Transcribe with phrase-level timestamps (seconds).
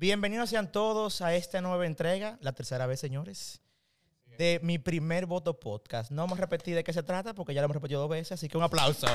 [0.00, 3.60] Bienvenidos sean todos a esta nueva entrega, la tercera vez, señores,
[4.38, 6.12] de mi primer voto podcast.
[6.12, 8.30] No vamos a repetir de qué se trata porque ya lo hemos repetido dos veces,
[8.30, 9.08] así que un aplauso.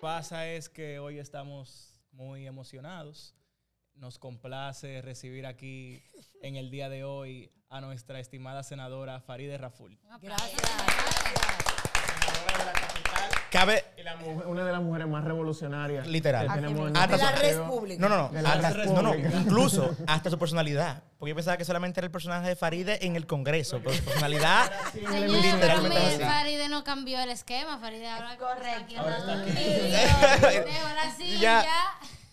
[0.00, 3.36] Pasa es que hoy estamos muy emocionados.
[3.96, 6.02] Nos complace recibir aquí
[6.42, 9.98] en el día de hoy a nuestra estimada senadora Faride Raful.
[10.20, 10.62] Gracias.
[13.50, 16.46] Cabe, Y la mujer- una de las mujeres más revolucionarias Literal.
[16.48, 18.00] que tenemos en Hasta De la República.
[18.00, 18.28] No, no, no.
[18.28, 21.02] De la hasta- no, no, incluso hasta su personalidad.
[21.18, 24.02] Porque yo pensaba que solamente era el personaje de Faride en el Congreso, pero su
[24.04, 26.18] personalidad Señora, literalmente pero así.
[26.22, 27.78] Faride no cambió el esquema.
[27.78, 28.98] Faride ahora Correcto.
[29.00, 29.50] Ahora aquí.
[30.82, 31.64] Ahora sí, Ya.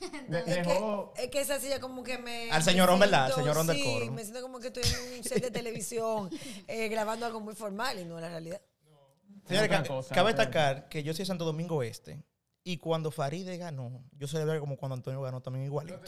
[0.46, 2.52] Es que, es que esa silla como que me...
[2.52, 3.26] Al señorón, me ¿verdad?
[3.26, 4.12] Al siento- señorón del sí, coro.
[4.12, 6.30] me siento como que estoy en un set de televisión
[6.68, 8.62] eh, grabando algo muy formal y no la realidad.
[9.48, 12.24] Señores, ca- cosa, cabe destacar que yo soy de Santo Domingo Este.
[12.66, 16.00] Y cuando Faride ganó, yo celebré como cuando Antonio ganó también igualito.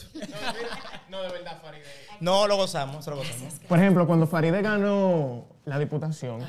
[1.10, 1.84] No, de verdad, Faride.
[2.22, 3.56] No, lo gozamos, lo gozamos.
[3.68, 6.46] Por ejemplo, cuando Faride ganó la diputación,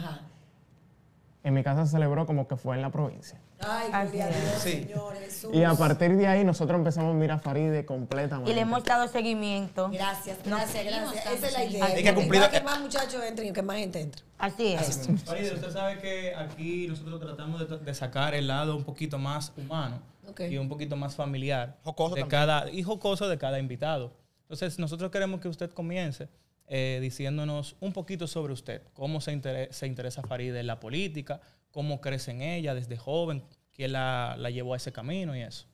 [1.43, 3.41] en mi casa se celebró como que fue en la provincia.
[3.61, 4.71] Ay, gloria a Dios, Sí.
[4.85, 5.51] Señor Jesús.
[5.55, 8.51] Y a partir de ahí nosotros empezamos a mirar a Faride completamente.
[8.51, 9.89] Y le hemos dado seguimiento.
[9.91, 11.35] Gracias, gracias, seguimos gracias.
[11.35, 11.85] Esa es la idea.
[11.87, 14.23] Hay que cumplir- que más muchachos entren y que más gente entre.
[14.39, 15.09] Así es.
[15.25, 19.53] Faride, usted sabe que aquí nosotros tratamos de, de sacar el lado un poquito más
[19.57, 20.43] humano Ok.
[20.51, 22.31] y un poquito más familiar Jocoso de también.
[22.41, 24.13] cada y jocoso de cada invitado.
[24.43, 26.29] Entonces, nosotros queremos que usted comience
[26.69, 31.41] eh, diciéndonos un poquito sobre usted, cómo se, se interesa Faride en la política,
[31.77, 35.67] cómo crece en ella desde joven, quién la, la llevó a ese camino y eso.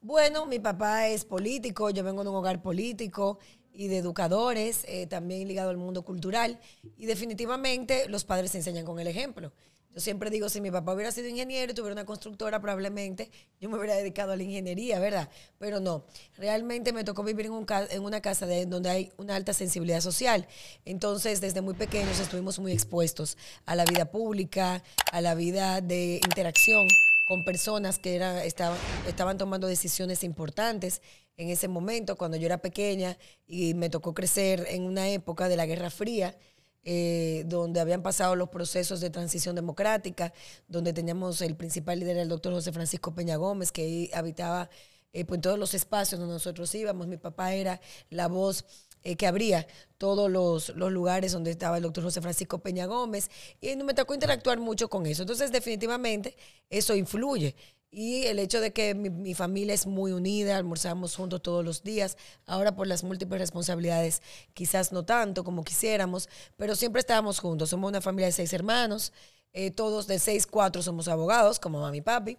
[0.00, 3.38] Bueno, mi papá es político, yo vengo de un hogar político
[3.70, 6.58] y de educadores, eh, también ligado al mundo cultural.
[6.96, 9.52] Y definitivamente los padres se enseñan con el ejemplo.
[9.94, 13.70] Yo siempre digo, si mi papá hubiera sido ingeniero y tuviera una constructora, probablemente yo
[13.70, 15.30] me hubiera dedicado a la ingeniería, ¿verdad?
[15.58, 16.04] Pero no,
[16.36, 20.00] realmente me tocó vivir en, un en una casa de, donde hay una alta sensibilidad
[20.00, 20.48] social.
[20.84, 24.82] Entonces, desde muy pequeños estuvimos muy expuestos a la vida pública,
[25.12, 26.88] a la vida de interacción
[27.28, 28.76] con personas que era, estaban,
[29.06, 31.02] estaban tomando decisiones importantes
[31.36, 33.16] en ese momento, cuando yo era pequeña
[33.46, 36.36] y me tocó crecer en una época de la Guerra Fría,
[36.84, 40.32] eh, donde habían pasado los procesos de transición democrática,
[40.68, 44.68] donde teníamos el principal líder, el doctor José Francisco Peña Gómez, que habitaba
[45.12, 47.06] eh, pues, en todos los espacios donde nosotros íbamos.
[47.06, 47.80] Mi papá era
[48.10, 48.64] la voz
[49.02, 49.66] eh, que abría
[49.98, 53.30] todos los, los lugares donde estaba el doctor José Francisco Peña Gómez,
[53.60, 55.22] y me tocó interactuar mucho con eso.
[55.22, 56.36] Entonces, definitivamente,
[56.68, 57.54] eso influye.
[57.96, 61.84] Y el hecho de que mi, mi familia es muy unida, almorzamos juntos todos los
[61.84, 64.20] días, ahora por las múltiples responsabilidades,
[64.52, 67.70] quizás no tanto como quisiéramos, pero siempre estábamos juntos.
[67.70, 69.12] Somos una familia de seis hermanos,
[69.52, 72.36] eh, todos de seis, cuatro somos abogados, como mami y papi.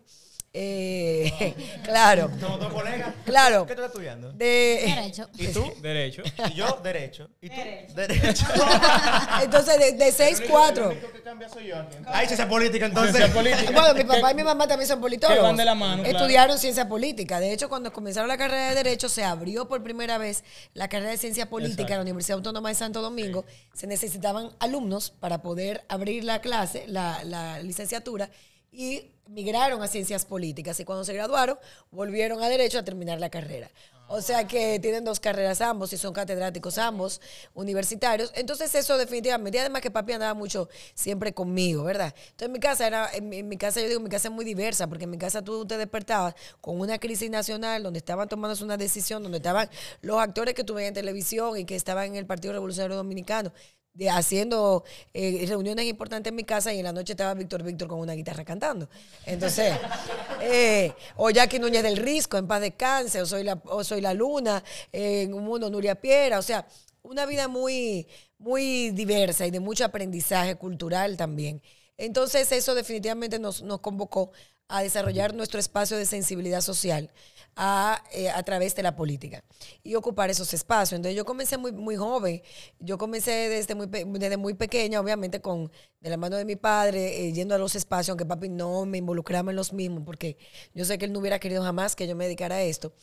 [0.58, 3.14] Eh, claro, Somos dos colegas.
[3.26, 3.66] claro.
[3.66, 4.32] ¿Qué tú estás estudiando?
[4.32, 5.30] De, Derecho.
[5.38, 5.74] ¿Y tú?
[5.82, 6.24] Derecho.
[6.50, 6.80] ¿Y yo?
[6.82, 7.30] Derecho.
[7.42, 7.56] ¿Y tú?
[7.94, 8.46] Derecho.
[9.44, 10.92] entonces, de, de seis, cuatro.
[10.92, 11.98] que cambia soy yo aquí.
[12.06, 13.34] Ahí ciencia política, entonces.
[13.34, 15.42] Bueno, mi papá y mi mamá también son politólogos.
[15.42, 16.18] que van de la mano, claro.
[16.20, 17.42] Estudiaron ciencia política.
[17.42, 21.12] De hecho, cuando comenzaron la carrera de Derecho, se abrió por primera vez la carrera
[21.12, 23.44] de Ciencia Política en la Universidad Autónoma de Santo Domingo.
[23.74, 28.30] Se necesitaban alumnos para poder abrir la clase, la, la licenciatura,
[28.76, 30.80] y migraron a Ciencias Políticas.
[30.80, 31.58] Y cuando se graduaron,
[31.92, 33.70] volvieron a Derecho a terminar la carrera.
[34.08, 37.22] O sea que tienen dos carreras ambos y son catedráticos ambos,
[37.56, 38.32] universitarios.
[38.36, 42.14] Entonces eso definitivamente, además que papi andaba mucho siempre conmigo, ¿verdad?
[42.18, 44.88] Entonces en mi casa era, en mi, casa yo digo, mi casa es muy diversa,
[44.88, 48.78] porque en mi casa tú te despertabas con una crisis nacional donde estaban tomándose una
[48.78, 49.70] decisión, donde estaban
[50.02, 53.54] los actores que veías en televisión y que estaban en el Partido Revolucionario Dominicano.
[53.96, 54.84] De, haciendo
[55.14, 58.14] eh, reuniones importantes en mi casa y en la noche estaba Víctor Víctor con una
[58.14, 58.90] guitarra cantando.
[59.26, 59.74] Entonces,
[60.42, 64.14] eh, o Jackie Núñez del Risco, en paz descanse, o soy la, o soy la
[64.14, 64.62] luna,
[64.92, 66.68] eh, en un mundo Nuria Piera, o sea,
[67.04, 68.08] una vida muy,
[68.38, 71.62] muy diversa y de mucho aprendizaje cultural también.
[71.98, 74.32] Entonces eso definitivamente nos, nos convocó
[74.68, 77.12] a desarrollar nuestro espacio de sensibilidad social
[77.56, 79.44] a, eh, a través de la política
[79.84, 80.98] y ocupar esos espacios.
[80.98, 82.42] Entonces yo comencé muy, muy joven,
[82.80, 85.72] yo comencé desde muy, desde muy pequeña, obviamente con
[86.02, 88.98] de la mano de mi padre, eh, yendo a los espacios, aunque papi no me
[89.00, 90.38] involucraba en los mismos, porque
[90.74, 92.94] yo sé que él no hubiera querido jamás que yo me dedicara a esto.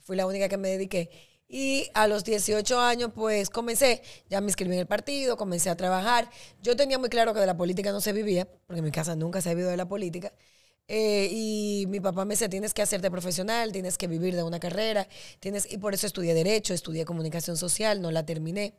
[0.00, 1.10] Fui la única que me dediqué.
[1.48, 5.76] Y a los 18 años, pues comencé, ya me inscribí en el partido, comencé a
[5.76, 6.28] trabajar.
[6.60, 9.14] Yo tenía muy claro que de la política no se vivía, porque en mi casa
[9.14, 10.32] nunca se ha vivido de la política.
[10.88, 14.60] Eh, y mi papá me decía, tienes que hacerte profesional, tienes que vivir de una
[14.60, 15.08] carrera,
[15.40, 18.74] tienes y por eso estudié Derecho, estudié Comunicación Social, no la terminé,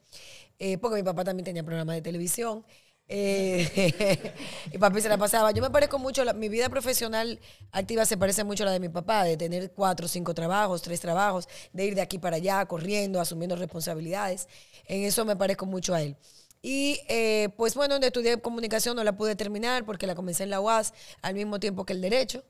[0.59, 2.65] eh, porque mi papá también tenía programa de televisión.
[3.09, 4.33] Eh,
[4.73, 5.51] y papi se la pasaba.
[5.51, 7.39] Yo me parezco mucho, la- mi vida profesional
[7.71, 10.99] activa se parece mucho a la de mi papá, de tener cuatro, cinco trabajos, tres
[10.99, 14.47] trabajos, de ir de aquí para allá, corriendo, asumiendo responsabilidades.
[14.87, 16.17] En eso me parezco mucho a él.
[16.61, 20.49] Y eh, pues bueno, donde estudié comunicación no la pude terminar porque la comencé en
[20.49, 22.43] la UAS al mismo tiempo que el derecho.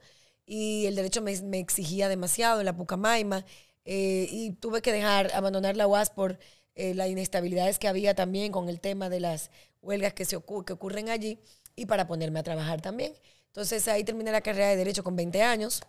[0.46, 3.46] Y el derecho me, exigía demasiado en la Pucamaima.
[3.86, 6.40] eh, y tuve que dejar, abandonar la UAS por
[6.76, 9.50] eh, las inestabilidades que había también con el tema de las
[9.82, 11.40] huelgas que, se que ocurren allí
[11.76, 13.14] y para ponerme a trabajar también.
[13.48, 15.82] Entonces ahí terminé la carrera de Derecho con 20 años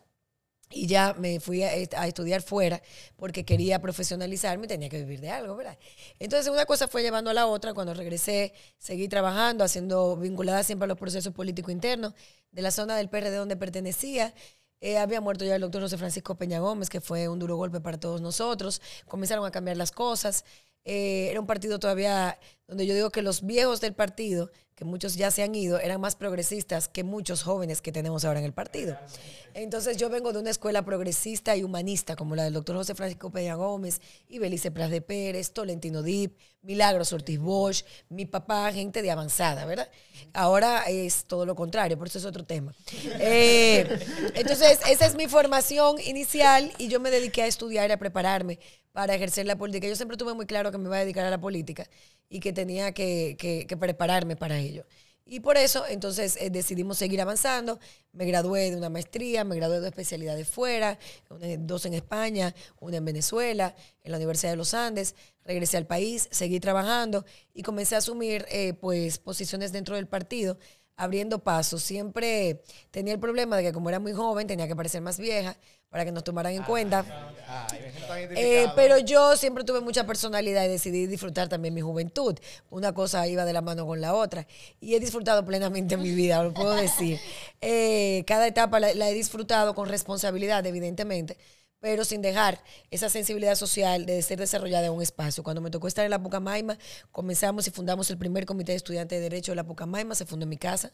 [0.71, 2.83] y ya me fui a, est- a estudiar fuera
[3.17, 5.79] porque quería profesionalizarme y tenía que vivir de algo, ¿verdad?
[6.19, 7.75] Entonces una cosa fue llevando a la otra.
[7.75, 12.15] Cuando regresé, seguí trabajando, haciendo vinculada siempre a los procesos políticos internos
[12.53, 14.35] de la zona del PRD donde pertenecía.
[14.81, 17.81] Eh, había muerto ya el doctor José Francisco Peña Gómez, que fue un duro golpe
[17.81, 18.81] para todos nosotros.
[19.07, 20.45] Comenzaron a cambiar las cosas.
[20.85, 25.17] Eh, era un partido todavía donde yo digo que los viejos del partido, que muchos
[25.17, 28.53] ya se han ido, eran más progresistas que muchos jóvenes que tenemos ahora en el
[28.53, 28.97] partido.
[29.55, 33.31] Entonces yo vengo de una escuela progresista y humanista, como la del doctor José Francisco
[33.31, 39.11] Peña Gómez, y Belice de Pérez, Tolentino Dip, Milagros Ortiz Bosch, mi papá, gente de
[39.11, 39.91] avanzada, ¿verdad?
[40.33, 42.75] Ahora es todo lo contrario, por eso es otro tema.
[43.19, 43.89] Eh,
[44.35, 48.61] entonces, esa es mi formación inicial y yo me dediqué a estudiar y a prepararme
[48.99, 49.87] para ejercer la política.
[49.87, 51.89] Yo siempre tuve muy claro que me iba a dedicar a la política
[52.29, 54.87] y que tenía que, prepararme para ello.
[55.25, 57.79] Y por eso, entonces, eh, decidimos seguir avanzando.
[58.11, 60.99] Me gradué de una maestría, me gradué de especialidades fuera,
[61.61, 65.15] dos en España, una en Venezuela, en la Universidad de los Andes.
[65.45, 67.25] Regresé al país, seguí trabajando
[67.55, 70.59] y comencé a asumir, eh, pues, posiciones dentro del partido,
[70.97, 71.85] abriendo pasos.
[71.85, 75.57] Siempre tenía el problema de que como era muy joven, tenía que parecer más vieja
[75.91, 77.05] para que nos tomaran en cuenta.
[78.37, 82.39] Eh, pero yo siempre tuve mucha personalidad y decidí disfrutar también mi juventud.
[82.71, 84.47] Una cosa iba de la mano con la otra.
[84.81, 87.19] Y he disfrutado plenamente mi vida, lo puedo decir.
[87.61, 91.37] Eh, cada etapa la, la he disfrutado con responsabilidad, evidentemente,
[91.81, 92.63] pero sin dejar
[92.93, 95.43] esa sensibilidad social de ser desarrollada en un espacio.
[95.43, 96.79] Cuando me tocó estar en la Pucamaima,
[97.11, 100.45] comenzamos y fundamos el primer comité de estudiantes de Derecho de la Pucamaima, se fundó
[100.45, 100.93] en mi casa.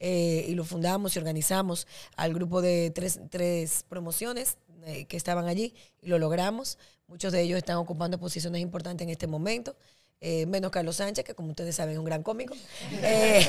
[0.00, 1.86] Eh, y lo fundamos y organizamos
[2.16, 4.56] al grupo de tres, tres promociones
[4.86, 6.78] eh, que estaban allí y lo logramos.
[7.06, 9.76] Muchos de ellos están ocupando posiciones importantes en este momento.
[10.22, 12.54] eh, menos Carlos Sánchez, que como ustedes saben es un gran cómico.
[13.02, 13.46] Eh,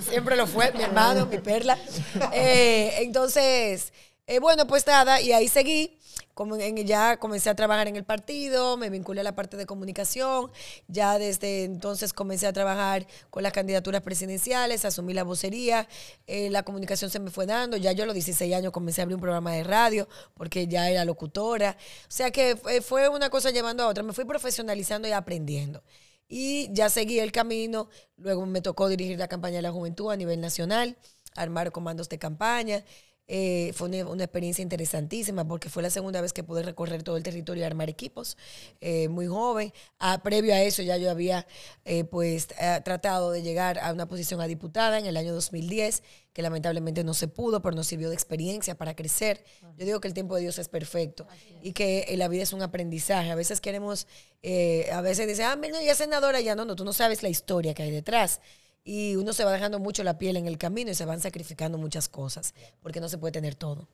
[0.00, 1.78] siempre lo fue, mi hermano, mi perla.
[2.32, 3.92] Eh, entonces,
[4.40, 5.97] bueno, pues nada, y ahí seguí.
[6.60, 10.50] En- ya comencé a trabajar en el partido, me vinculé a la parte de comunicación.
[10.86, 15.88] Ya desde entonces comencé a trabajar con las candidaturas presidenciales, asumí la vocería,
[16.26, 17.76] eh, la comunicación se me fue dando.
[17.76, 20.88] Ya yo a los 16 años comencé a abrir un programa de radio porque ya
[20.90, 21.76] era locutora.
[22.02, 24.02] O sea que fue, fue una cosa llevando a otra.
[24.02, 25.82] Me fui profesionalizando y aprendiendo.
[26.28, 27.88] Y ya seguí el camino.
[28.16, 30.96] Luego me tocó dirigir la campaña de la juventud a nivel nacional,
[31.36, 32.84] armar comandos de campaña.
[33.28, 37.16] Eh, fue una, una experiencia interesantísima porque fue la segunda vez que pude recorrer todo
[37.16, 38.36] el territorio y armar equipos,
[38.80, 39.72] eh, muy joven.
[39.98, 41.46] Ah, previo a eso ya yo había
[41.84, 46.02] eh, pues eh, tratado de llegar a una posición a diputada en el año 2010,
[46.38, 49.44] que lamentablemente no se pudo, pero nos sirvió de experiencia para crecer.
[49.76, 51.26] Yo digo que el tiempo de Dios es perfecto
[51.62, 53.30] y que eh, la vida es un aprendizaje.
[53.30, 54.06] A veces queremos,
[54.42, 57.28] eh, a veces dicen, ah, mira, ya senadora, ya no, no, tú no sabes la
[57.28, 58.40] historia que hay detrás
[58.88, 61.76] y uno se va dejando mucho la piel en el camino y se van sacrificando
[61.76, 63.86] muchas cosas, porque no se puede tener todo.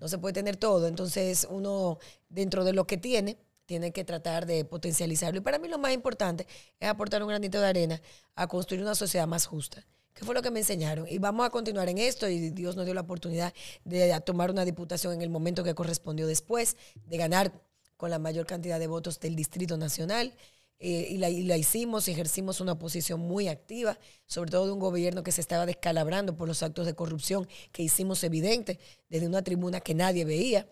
[0.00, 0.86] No, se puede tener todo.
[0.86, 5.38] Entonces uno, dentro de lo que tiene, tiene que tratar de potencializarlo.
[5.38, 6.46] Y para mí lo más importante
[6.78, 8.00] es aportar un granito de arena
[8.36, 9.84] a construir una sociedad más justa.
[10.14, 11.08] ¿Qué fue lo que me enseñaron?
[11.08, 13.52] Y vamos a continuar en esto y Dios nos dio la oportunidad
[13.84, 16.76] de tomar una diputación en el momento que correspondió después,
[17.06, 17.52] de ganar
[17.96, 20.32] con la mayor cantidad de votos del Distrito Nacional.
[20.80, 24.78] Eh, y, la, y, la, hicimos, ejercimos una posición muy activa, sobre todo de un
[24.78, 29.42] gobierno que se estaba descalabrando por los actos de corrupción que hicimos evidente desde una
[29.42, 30.68] tribuna que nadie veía.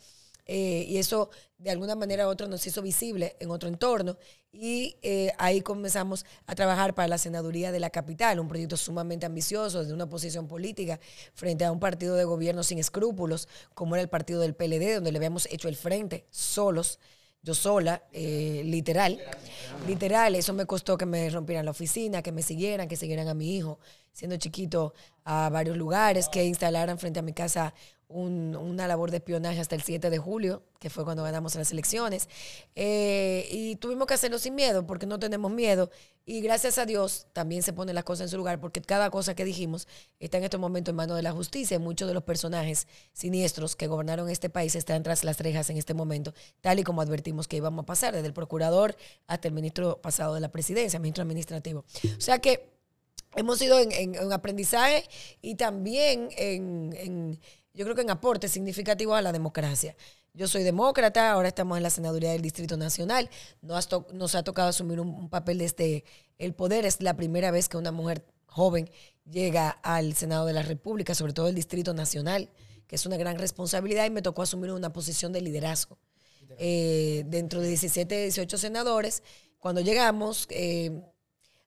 [0.48, 4.16] Eh, y eso de alguna manera u otra nos hizo visible en otro entorno.
[4.52, 9.26] Y eh, ahí comenzamos a trabajar para la senaduría de la capital, un proyecto sumamente
[9.26, 11.00] ambicioso desde una posición política
[11.34, 15.12] frente a un partido de gobierno sin escrúpulos, como era el partido del PLD, donde
[15.12, 17.00] le habíamos hecho el frente solos
[17.43, 19.21] yo sola, eh, literal,
[19.87, 23.35] literal, eso me costó que me rompieran la oficina, que me siguieran, que siguieran a
[23.35, 23.78] mi hijo,
[24.12, 27.73] siendo chiquito, a varios lugares, que instalaran frente a mi casa
[28.08, 31.72] un, una labor de espionaje hasta el 7 de julio, que fue cuando ganamos las
[31.72, 32.28] elecciones.
[32.75, 35.90] Eh, y tuvimos que hacerlo sin miedo, porque no tenemos miedo.
[36.25, 39.34] Y gracias a Dios también se ponen las cosas en su lugar, porque cada cosa
[39.34, 39.86] que dijimos
[40.18, 41.78] está en estos momentos en manos de la justicia.
[41.78, 45.94] Muchos de los personajes siniestros que gobernaron este país están tras las rejas en este
[45.94, 48.96] momento, tal y como advertimos que íbamos a pasar, desde el procurador
[49.28, 51.84] hasta el ministro pasado de la presidencia, ministro administrativo.
[52.16, 52.70] O sea que
[53.36, 55.04] hemos ido en, en- en aprendizaje
[55.42, 57.38] y también en-
[57.76, 59.95] yo creo que en aportes significativos a la democracia.
[60.35, 63.30] Yo soy demócrata, ahora estamos en la senaduría del Distrito Nacional.
[63.62, 66.04] Nos, to- nos ha tocado asumir un, un papel desde
[66.38, 66.85] el poder.
[66.85, 68.90] Es la primera vez que una mujer joven
[69.30, 72.50] llega al Senado de la República, sobre todo el Distrito Nacional,
[72.87, 75.99] que es una gran responsabilidad y me tocó asumir una posición de liderazgo.
[76.59, 79.23] Eh, dentro de 17, 18 senadores,
[79.59, 81.02] cuando llegamos, eh,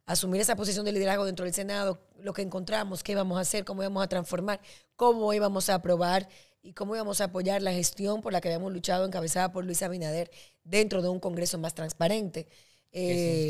[0.10, 3.64] asumir esa posición de liderazgo dentro del Senado, lo que encontramos, qué íbamos a hacer,
[3.64, 4.60] cómo íbamos a transformar,
[4.96, 6.28] cómo íbamos a aprobar
[6.64, 9.84] y cómo íbamos a apoyar la gestión por la que habíamos luchado, encabezada por Luis
[9.84, 10.32] Abinader,
[10.64, 12.48] dentro de un Congreso más transparente.
[12.92, 13.50] Eh.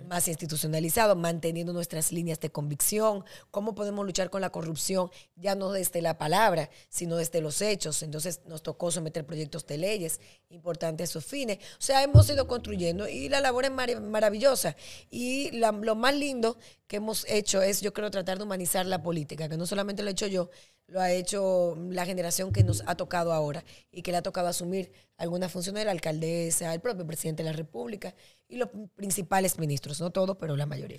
[0.00, 0.04] ¿eh?
[0.08, 5.70] más institucionalizado, manteniendo nuestras líneas de convicción, cómo podemos luchar con la corrupción, ya no
[5.70, 8.02] desde la palabra, sino desde los hechos.
[8.02, 11.58] Entonces nos tocó someter proyectos de leyes importantes a sus fines.
[11.78, 14.76] O sea, hemos ido construyendo y la labor es mar- maravillosa.
[15.10, 19.02] Y la- lo más lindo que hemos hecho es, yo creo, tratar de humanizar la
[19.02, 20.50] política, que no solamente lo he hecho yo,
[20.86, 24.48] lo ha hecho la generación que nos ha tocado ahora y que le ha tocado
[24.48, 28.14] asumir algunas funciones de la alcaldesa, el propio presidente de la República
[28.48, 30.98] y los principales ministros, no todos, pero la mayoría.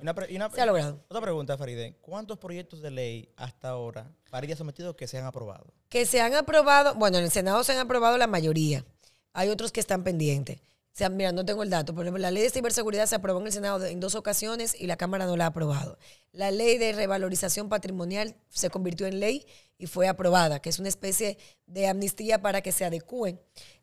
[0.00, 1.04] Una pre- y una- Se ha logrado.
[1.08, 1.96] Otra pregunta, Faride.
[2.00, 5.72] ¿Cuántos proyectos de ley hasta ahora Faride ha sometido que se han aprobado?
[5.88, 8.84] Que se han aprobado, bueno, en el Senado se han aprobado la mayoría.
[9.32, 10.60] Hay otros que están pendientes.
[10.96, 11.94] Sea, mira, no tengo el dato.
[11.94, 14.86] Por ejemplo, la ley de ciberseguridad se aprobó en el Senado en dos ocasiones y
[14.86, 15.98] la Cámara no la ha aprobado.
[16.32, 19.44] La ley de revalorización patrimonial se convirtió en ley
[19.76, 21.36] y fue aprobada, que es una especie
[21.66, 23.38] de amnistía para que se adecúen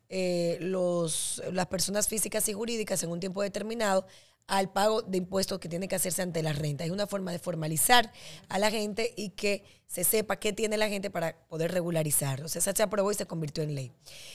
[0.08, 4.08] eh, los, las personas físicas y jurídicas en un tiempo determinado
[4.46, 6.84] al pago de impuestos que tiene que hacerse ante la renta.
[6.84, 8.12] Es una forma de formalizar
[8.48, 12.42] a la gente y que se sepa qué tiene la gente para poder regularizar.
[12.42, 13.92] O sea, se aprobó y se convirtió en ley.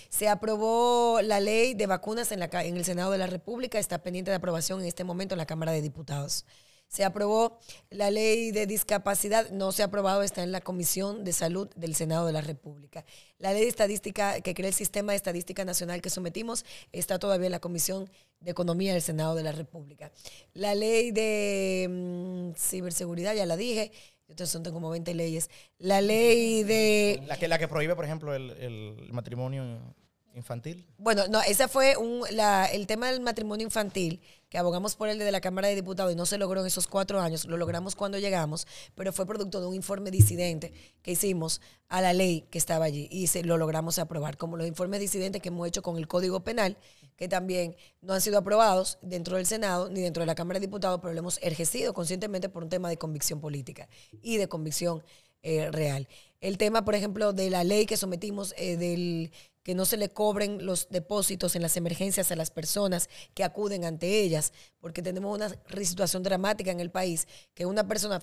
[0.09, 4.31] Se aprobó la ley de vacunas en, en el Senado de la República, está pendiente
[4.31, 6.45] de aprobación en este momento en la Cámara de Diputados.
[6.89, 7.59] Se aprobó
[7.91, 11.93] la ley de discapacidad, no se ha aprobado, está en la Comisión de Salud del
[11.93, 13.05] Senado de la República.
[13.37, 17.45] La ley de estadística que crea el sistema de estadística nacional que sometimos está todavía
[17.45, 20.11] en la Comisión de Economía del Senado de la República.
[20.53, 23.91] La ley de mm, ciberseguridad, ya la dije,
[24.27, 25.51] entonces son como 20 leyes.
[25.77, 27.21] La ley de...
[27.27, 29.93] La que, la que prohíbe, por ejemplo, el, el matrimonio
[30.33, 30.85] infantil.
[30.97, 35.19] Bueno, no, ese fue un, la- el tema del matrimonio infantil, que abogamos por el
[35.19, 37.95] de la Cámara de Diputados y no se logró en esos cuatro años, lo logramos
[37.95, 42.57] cuando llegamos, pero fue producto de un informe disidente que hicimos a la ley que
[42.57, 45.97] estaba allí y se, lo logramos aprobar, como los informes disidentes que hemos hecho con
[45.97, 46.77] el Código Penal,
[47.15, 50.65] que también no han sido aprobados dentro del Senado ni dentro de la Cámara de
[50.65, 53.87] Diputados, pero lo hemos ejercido conscientemente por un tema de convicción política
[54.21, 55.03] y de convicción
[55.43, 56.07] eh, real.
[56.41, 59.31] El tema, por ejemplo, de la ley que sometimos eh, del
[59.69, 63.85] que no se le cobren los depósitos en las emergencias a las personas que acuden
[63.85, 68.19] ante ellas, porque tenemos una situación dramática en el país, que una persona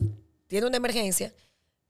[0.48, 1.32] tiene una emergencia,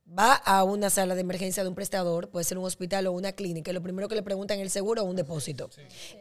[0.07, 3.33] va a una sala de emergencia de un prestador, puede ser un hospital o una
[3.33, 5.71] clínica, y lo primero que le preguntan es el seguro o un depósito,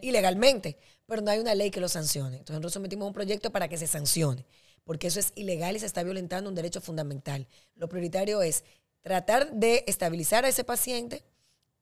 [0.02, 2.38] ilegalmente, pero no hay una ley que lo sancione.
[2.38, 4.46] Entonces nosotros sometimos un proyecto para que se sancione,
[4.86, 7.50] porque eso es ilegal y se está violentando un derecho fundamental.
[7.76, 8.64] Lo prioritario es
[9.02, 11.26] tratar de estabilizar a ese paciente,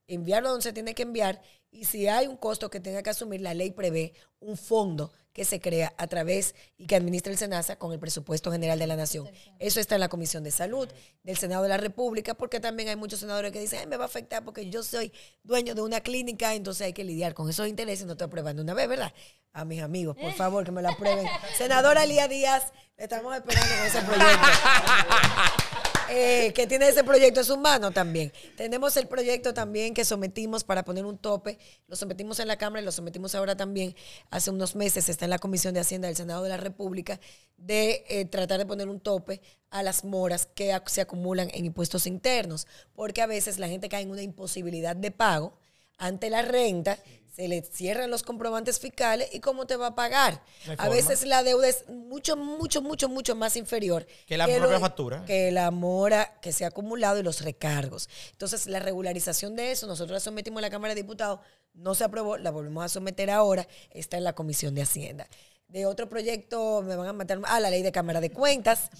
[0.08, 1.42] enviarlo donde se tiene que enviar
[1.74, 5.44] y si hay un costo que tenga que asumir, la ley prevé un fondo que
[5.44, 8.96] se crea a través y que administra el SENASA con el presupuesto general de la
[8.96, 9.28] nación.
[9.58, 10.88] Eso está en la Comisión de Salud
[11.24, 14.04] del Senado de la República, porque también hay muchos senadores que dicen, "Ay, me va
[14.04, 17.68] a afectar porque yo soy dueño de una clínica, entonces hay que lidiar con esos
[17.68, 19.12] intereses, no te aprueban de una vez, ¿verdad?
[19.54, 21.26] A mis amigos, por favor, que me lo aprueben.
[21.58, 24.48] Senadora Lía Díaz, le estamos esperando con ese proyecto.
[26.10, 28.32] Eh, que tiene ese proyecto en sus manos también.
[28.56, 31.58] Tenemos el proyecto también que sometimos para poner un tope.
[31.88, 33.96] Lo sometimos en la Cámara y lo sometimos ahora también.
[34.30, 37.20] Hace unos meses está en la Comisión de Hacienda del Senado de la República
[37.58, 42.08] de eh, tratar de poner un tope a las moras que se acumulan en impuestos
[42.08, 42.68] internos.
[42.94, 45.54] Porque a veces la gente cae en una imposibilidad de pago
[45.98, 47.00] ante la renta.
[47.36, 50.44] Se le cierran los comprobantes fiscales y cómo te va a pagar.
[50.78, 55.26] A veces la deuda es mucho, mucho, mucho, mucho más inferior Que la propia factura.
[55.26, 58.08] que la mora que se ha acumulado y los recargos.
[58.32, 61.40] Entonces, la regularización de eso, nosotros la sometimos a la Cámara de Diputados,
[61.74, 65.28] no se aprobó, la volvemos a someter ahora, está en la Comisión de Hacienda.
[65.74, 68.92] De otro proyecto, me van a matar, ah, la ley de Cámara de Cuentas,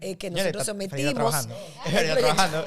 [0.00, 1.12] eh, que nosotros sometimos.
[1.12, 1.54] trabajando.
[1.84, 2.64] El proyecto- trabajando.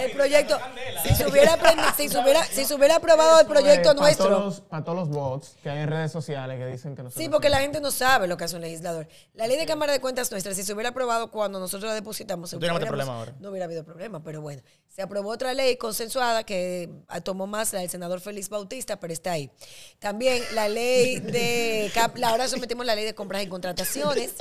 [0.00, 0.58] El proyecto,
[1.04, 1.58] si se hubiera,
[1.94, 4.28] si se hubiera, si se hubiera aprobado el proyecto Para nuestro.
[4.28, 7.18] todos, para todos los bots que hay en redes sociales que dicen que no se
[7.18, 9.06] Sí, porque la gente no sabe lo que hace un legislador.
[9.34, 12.50] La ley de Cámara de Cuentas nuestra, si se hubiera aprobado cuando nosotros la depositamos,
[12.54, 13.34] No hubiéramos- problema ahora.
[13.40, 14.62] no hubiera habido problema, pero bueno.
[14.88, 19.12] Se aprobó otra ley consensuada que ah, tomó más la del senador Félix Bautista, pero
[19.12, 19.50] está ahí.
[19.98, 21.90] También la ley de...
[22.16, 24.34] la- Ahora sometimos la ley de compras y contrataciones.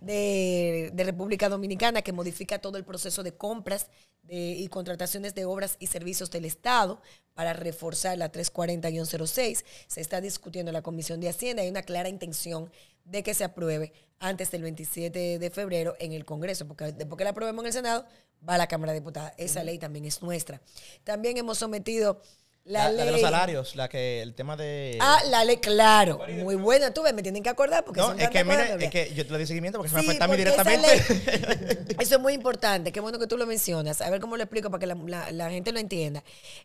[0.00, 3.88] de, de República Dominicana que modifica todo el proceso de compras
[4.24, 7.00] de- y contrataciones de obras y servicios del Estado
[7.34, 9.64] para reforzar la 340-06.
[9.86, 11.62] Se está discutiendo en la Comisión de Hacienda.
[11.62, 12.70] Hay una clara intención
[13.04, 17.24] de que se apruebe antes del 27 de febrero en el Congreso, porque después que
[17.24, 18.04] la aprobemos en el Senado,
[18.46, 19.32] va a la Cámara de Diputados.
[19.38, 20.60] Esa ley también es nuestra.
[21.04, 22.20] También hemos sometido
[22.66, 22.98] la, La, ley...
[22.98, 24.98] la de los salarios, la que el tema de.
[25.00, 26.20] Ah, la ley, claro.
[26.42, 26.92] Muy buena.
[26.92, 29.24] Tú ves, me tienen que acordar porque no, son es que que es que yo
[29.26, 30.86] te le di seguimiento porque se me afecta a mí directamente.
[30.86, 32.90] ley- eso es muy importante.
[32.92, 34.00] Qué bueno que tú lo mencionas.
[34.00, 36.22] A ver cómo lo explico para que la, la- la gente lo entienda.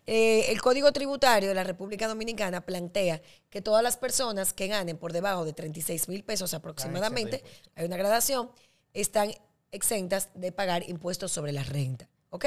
[0.07, 4.97] Eh, el Código Tributario de la República Dominicana plantea que todas las personas que ganen
[4.97, 7.43] por debajo de 36 mil pesos aproximadamente,
[7.75, 8.49] hay una gradación,
[8.93, 9.31] están
[9.71, 12.09] exentas de pagar impuestos sobre la renta.
[12.31, 12.45] ¿Ok?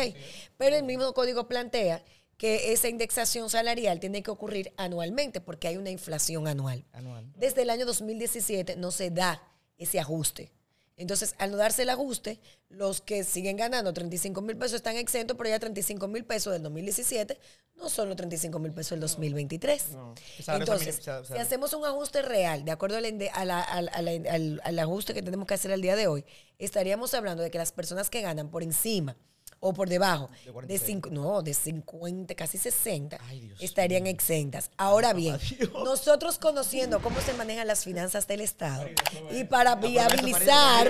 [0.57, 2.03] Pero el mismo código plantea
[2.37, 6.85] que esa indexación salarial tiene que ocurrir anualmente porque hay una inflación anual.
[6.93, 7.27] Anual.
[7.37, 9.43] Desde el año 2017 no se da
[9.79, 10.53] ese ajuste.
[10.97, 12.39] Entonces, al no darse el ajuste,
[12.69, 16.63] los que siguen ganando 35 mil pesos están exentos, pero ya 35 mil pesos del
[16.63, 17.37] 2017
[17.75, 19.83] no son los 35 mil pesos del 2023.
[19.83, 20.95] Esa- esa Entonces,
[21.27, 25.49] si hacemos un ajuste real, de acuerdo al, a la- al- al ajuste que tenemos
[25.49, 26.25] que hacer al día de hoy,
[26.61, 29.17] estaríamos hablando de que las personas que ganan por encima
[29.65, 30.83] o por debajo De de, 46.
[30.87, 34.71] cinco, no, de 50, casi 60, Ay, Dios estarían exentas.
[34.77, 35.39] Ahora bien,
[35.85, 38.87] nosotros conociendo cómo se manejan las finanzas del Estado
[39.31, 40.89] y para viabilizar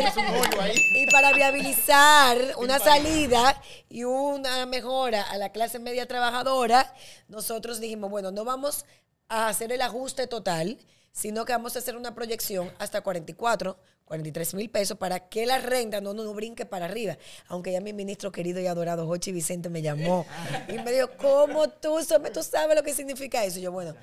[0.92, 6.92] y para viabilizar una salida y una mejora a la clase media trabajadora,
[7.28, 8.86] nosotros dijimos, bueno, no vamos
[9.28, 10.78] a hacer el ajuste total,
[11.12, 15.58] sino que vamos a hacer una proyección hasta 44, 43 mil pesos para que la
[15.58, 17.16] renta no nos brinque para arriba.
[17.49, 20.26] Aunque ya mi ministro querido y adorado, Jochi Vicente, me llamó
[20.68, 21.99] y me dijo, ¿cómo tú,
[22.32, 23.58] tú sabes lo que significa eso?
[23.58, 23.94] Y yo, bueno,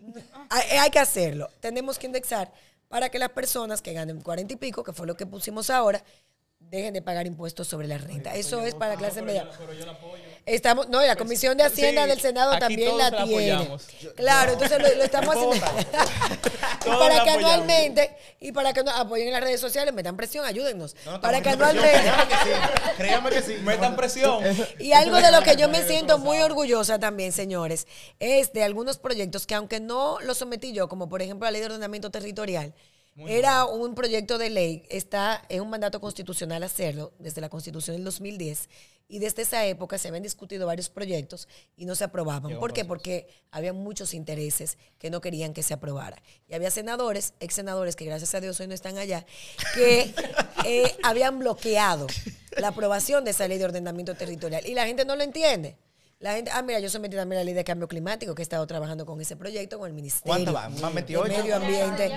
[0.50, 1.48] hay, hay que hacerlo.
[1.60, 2.52] Tenemos que indexar
[2.88, 6.02] para que las personas que ganen 40 y pico, que fue lo que pusimos ahora,
[6.70, 8.34] dejen de pagar impuestos sobre la renta.
[8.34, 9.48] Eso es para la clase media.
[10.46, 13.52] Estamos, no, y la Comisión de Hacienda Sí, del Senado también la la tiene.
[13.52, 13.86] apoyamos.
[14.16, 15.54] Claro, entonces lo, lo estamos haciendo.
[16.86, 20.46] y para que anualmente, y para que nos apoyen en las redes sociales, metan presión,
[20.46, 20.96] ayúdennos.
[21.04, 22.00] No, no, para que anualmente.
[22.96, 23.52] Créame que sí.
[23.62, 24.42] Metan presión.
[24.78, 27.86] Y algo de lo que yo me siento muy orgullosa también, señores,
[28.18, 31.60] es de algunos proyectos que aunque no los sometí yo, como por ejemplo la ley
[31.60, 32.72] de ordenamiento territorial,
[33.26, 38.04] era un proyecto de ley, está en un mandato constitucional hacerlo desde la constitución del
[38.04, 38.68] 2010
[39.08, 42.58] y desde esa época se habían discutido varios proyectos y no se aprobaban.
[42.58, 42.84] ¿Por qué?
[42.84, 46.22] Porque había muchos intereses que no querían que se aprobara.
[46.46, 49.24] Y había senadores, ex senadores, que gracias a Dios hoy no están allá,
[49.74, 50.14] que
[50.66, 52.06] eh, habían bloqueado
[52.58, 54.66] la aprobación de esa ley de ordenamiento territorial.
[54.66, 55.76] Y la gente no lo entiende.
[56.20, 58.66] La gente, ah, mira, yo sometí también la ley de cambio climático, que he estado
[58.66, 60.80] trabajando con ese proyecto, con el Ministerio ¿Cuántas van?
[60.80, 61.28] ¿Van 28?
[61.32, 62.10] de Medio Ambiente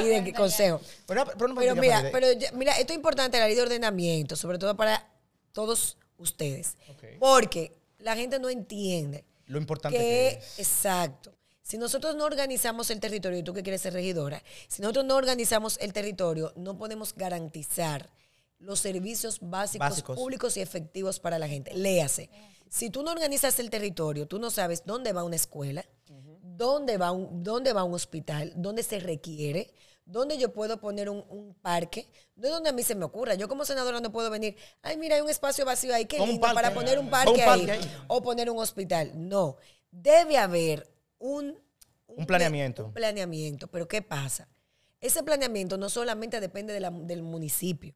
[0.00, 0.80] y de Consejo.
[1.06, 3.56] Pero, pero, no me Pero digas, mira, pero ya- mira, esto es importante, la ley
[3.56, 5.10] de ordenamiento, sobre todo para
[5.52, 6.76] todos ustedes.
[7.18, 10.58] Porque la gente no entiende Lo importante que, que es.
[10.60, 11.34] exacto.
[11.60, 15.16] Si nosotros no organizamos el territorio, y tú que quieres ser regidora, si nosotros no
[15.16, 18.08] organizamos el territorio, no podemos garantizar
[18.60, 20.16] los servicios básicos, Básicos.
[20.16, 21.72] públicos y efectivos para la gente.
[21.74, 22.30] Léase.
[22.70, 25.84] Si tú no organizas el territorio, tú no sabes dónde va una escuela,
[26.42, 29.72] dónde, va un, dónde va un hospital, dónde se requiere,
[30.04, 33.34] dónde yo puedo poner un, un parque, no es donde a mí se me ocurra.
[33.34, 36.40] Yo como senadora no puedo venir, ay, mira, hay un espacio vacío ahí, qué lindo,
[36.54, 38.04] para poner un parque, ahí, ahí.
[38.08, 39.12] o poner un hospital.
[39.14, 39.56] No,
[39.90, 41.58] debe haber un,
[42.06, 42.86] Un planeamiento.
[42.86, 43.68] un planeamiento.
[43.68, 44.48] Pero ¿qué pasa?
[45.00, 47.94] Ese planeamiento no solamente depende de la- del municipio.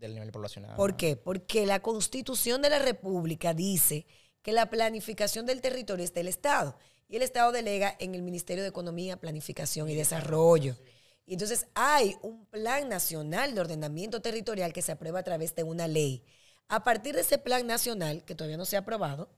[0.00, 0.76] Del nivel poblacional.
[0.76, 1.14] ¿Por qué?
[1.14, 4.06] Porque la constitución de la República dice
[4.40, 6.74] que la planificación del territorio es del Estado
[7.06, 10.74] y el Estado delega en el Ministerio de Economía, Planificación y Desarrollo.
[11.26, 15.64] Y entonces hay un plan nacional de ordenamiento territorial que se aprueba a través de
[15.64, 16.24] una ley.
[16.68, 19.28] A partir de ese plan nacional, que todavía no se ha aprobado,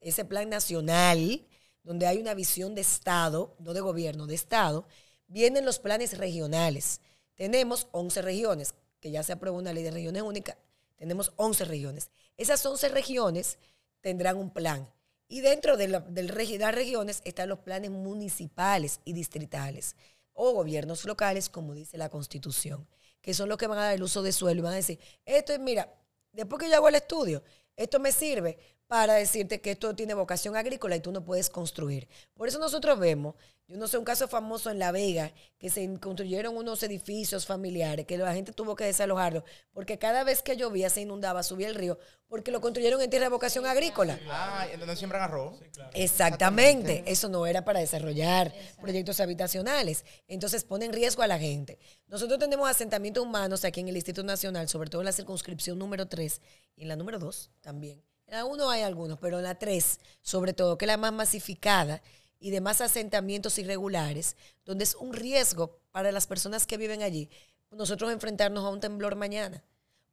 [0.00, 1.46] ese plan nacional,
[1.84, 4.88] donde hay una visión de Estado, no de gobierno, de Estado,
[5.28, 7.00] vienen los planes regionales.
[7.34, 10.56] Tenemos 11 regiones, que ya se aprobó una ley de regiones únicas,
[10.96, 12.10] tenemos 11 regiones.
[12.36, 13.58] Esas 11 regiones
[14.00, 14.88] tendrán un plan.
[15.28, 19.94] Y dentro de, de las regiones están los planes municipales y distritales
[20.32, 22.86] o gobiernos locales, como dice la Constitución,
[23.20, 24.98] que son los que van a dar el uso de suelo y van a decir,
[25.24, 25.92] esto es, mira,
[26.32, 27.42] después que yo hago el estudio,
[27.78, 32.08] Esto me sirve para decirte que esto tiene vocación agrícola y tú no puedes construir.
[32.34, 33.34] Por eso nosotros vemos,
[33.68, 38.06] yo no sé, un caso famoso en La Vega, que se construyeron unos edificios familiares,
[38.06, 41.74] que la gente tuvo que desalojarlos, porque cada vez que llovía se inundaba, subía el
[41.74, 44.18] río, porque lo construyeron en tierra de vocación agrícola.
[44.30, 45.60] Ah, ¿en donde siembran arroz?
[45.92, 50.06] Exactamente, eso no era para desarrollar proyectos habitacionales.
[50.28, 51.78] Entonces pone en riesgo a la gente.
[52.06, 56.08] Nosotros tenemos asentamientos humanos aquí en el Instituto Nacional, sobre todo en la circunscripción número
[56.08, 56.40] 3
[56.76, 58.02] y en la número 2 también.
[58.26, 61.12] En la 1 hay algunos, pero en la 3, sobre todo, que es la más
[61.12, 62.00] masificada
[62.40, 67.28] y de más asentamientos irregulares, donde es un riesgo para las personas que viven allí
[67.70, 69.62] nosotros enfrentarnos a un temblor mañana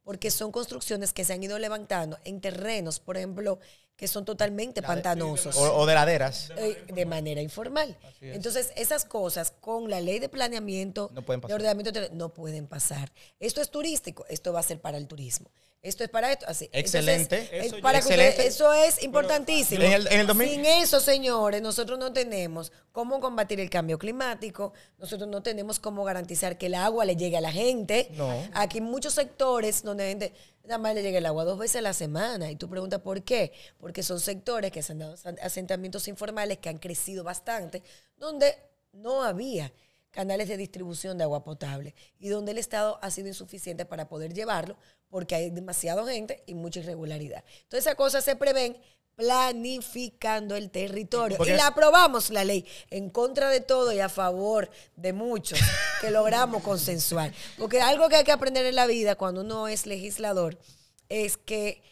[0.02, 3.58] porque son construcciones que se han ido levantando en terrenos, por ejemplo,
[3.96, 5.56] que son totalmente pantanosos.
[5.56, 6.50] O, o de laderas.
[6.56, 7.96] Eh, de manera informal.
[8.20, 11.54] Entonces, esas cosas con la ley de planeamiento, No pueden de pasar.
[11.56, 13.10] ordenamiento territorial, no pueden pasar.
[13.40, 15.50] Esto es turístico, esto va a ser para el turismo.
[15.82, 16.68] Esto es para esto, así.
[16.72, 17.36] Excelente.
[17.42, 18.30] Entonces, Eso eh, para excelente.
[18.30, 19.82] ustedes- eso es importantísimo.
[19.84, 23.96] En el- en el 2000 Sin eso, señores, nosotros no tenemos cómo combatir el cambio
[23.96, 28.08] climático, nosotros no tenemos cómo garantizar que el agua le llegue a la gente.
[28.14, 28.34] No.
[28.54, 30.32] Aquí muchos sectores donde la gente
[30.66, 32.50] nada más le llega el agua dos veces a la semana.
[32.50, 33.52] Y tú preguntas por qué.
[33.78, 37.82] Porque son sectores que se han dado asen- asentamientos informales que han crecido bastante,
[38.16, 38.54] donde
[38.92, 39.72] no había
[40.10, 44.32] canales de distribución de agua potable y donde el Estado ha sido insuficiente para poder
[44.32, 44.78] llevarlo
[45.10, 47.44] porque hay demasiada gente y mucha irregularidad.
[47.64, 48.78] Entonces esas cosas se prevén
[49.16, 51.36] planificando el territorio.
[51.36, 55.58] Porque- y la aprobamos la ley en contra de todo y a favor de muchos
[56.00, 57.32] que logramos consensuar.
[57.58, 60.58] Porque algo que hay que aprender en la vida cuando uno es legislador
[61.08, 61.82] es que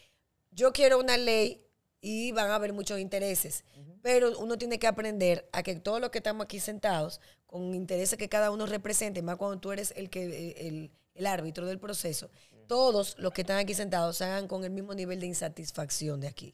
[0.51, 1.61] yo quiero una ley
[2.01, 3.63] y van a haber muchos intereses,
[4.01, 8.17] pero uno tiene que aprender a que todos los que estamos aquí sentados, con intereses
[8.19, 12.29] que cada uno represente, más cuando tú eres el, que, el, el árbitro del proceso,
[12.67, 16.27] todos los que están aquí sentados se hagan con el mismo nivel de insatisfacción de
[16.27, 16.53] aquí.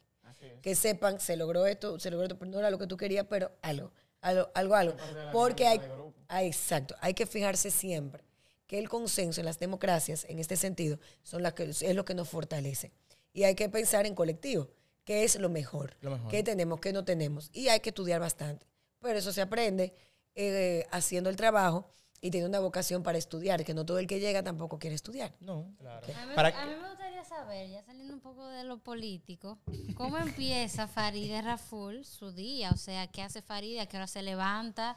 [0.62, 3.26] Que sepan, se logró esto, se logró esto, pero no era lo que tú querías,
[3.30, 4.96] pero algo, algo, algo, algo.
[5.32, 5.82] Porque hay,
[6.28, 8.24] ah, exacto, hay que fijarse siempre
[8.68, 12.14] que el consenso en las democracias, en este sentido, son las que, es lo que
[12.14, 12.94] nos fortalece.
[13.34, 14.70] Y hay que pensar en colectivo,
[15.04, 16.32] qué es lo mejor, Lo mejor.
[16.32, 17.50] qué tenemos, qué no tenemos.
[17.52, 18.66] Y hay que estudiar bastante.
[19.02, 19.94] Pero eso se aprende
[20.36, 21.90] eh, haciendo el trabajo
[22.22, 25.34] y teniendo una vocación para estudiar, que no todo el que llega tampoco quiere estudiar.
[25.40, 25.74] No.
[25.86, 29.58] A mí, Para a mí me gustaría saber, ya saliendo un poco de lo político,
[29.96, 32.70] ¿cómo empieza Faride Raful su día?
[32.74, 33.82] O sea, ¿qué hace Faride?
[33.82, 34.96] ¿A qué hora se levanta?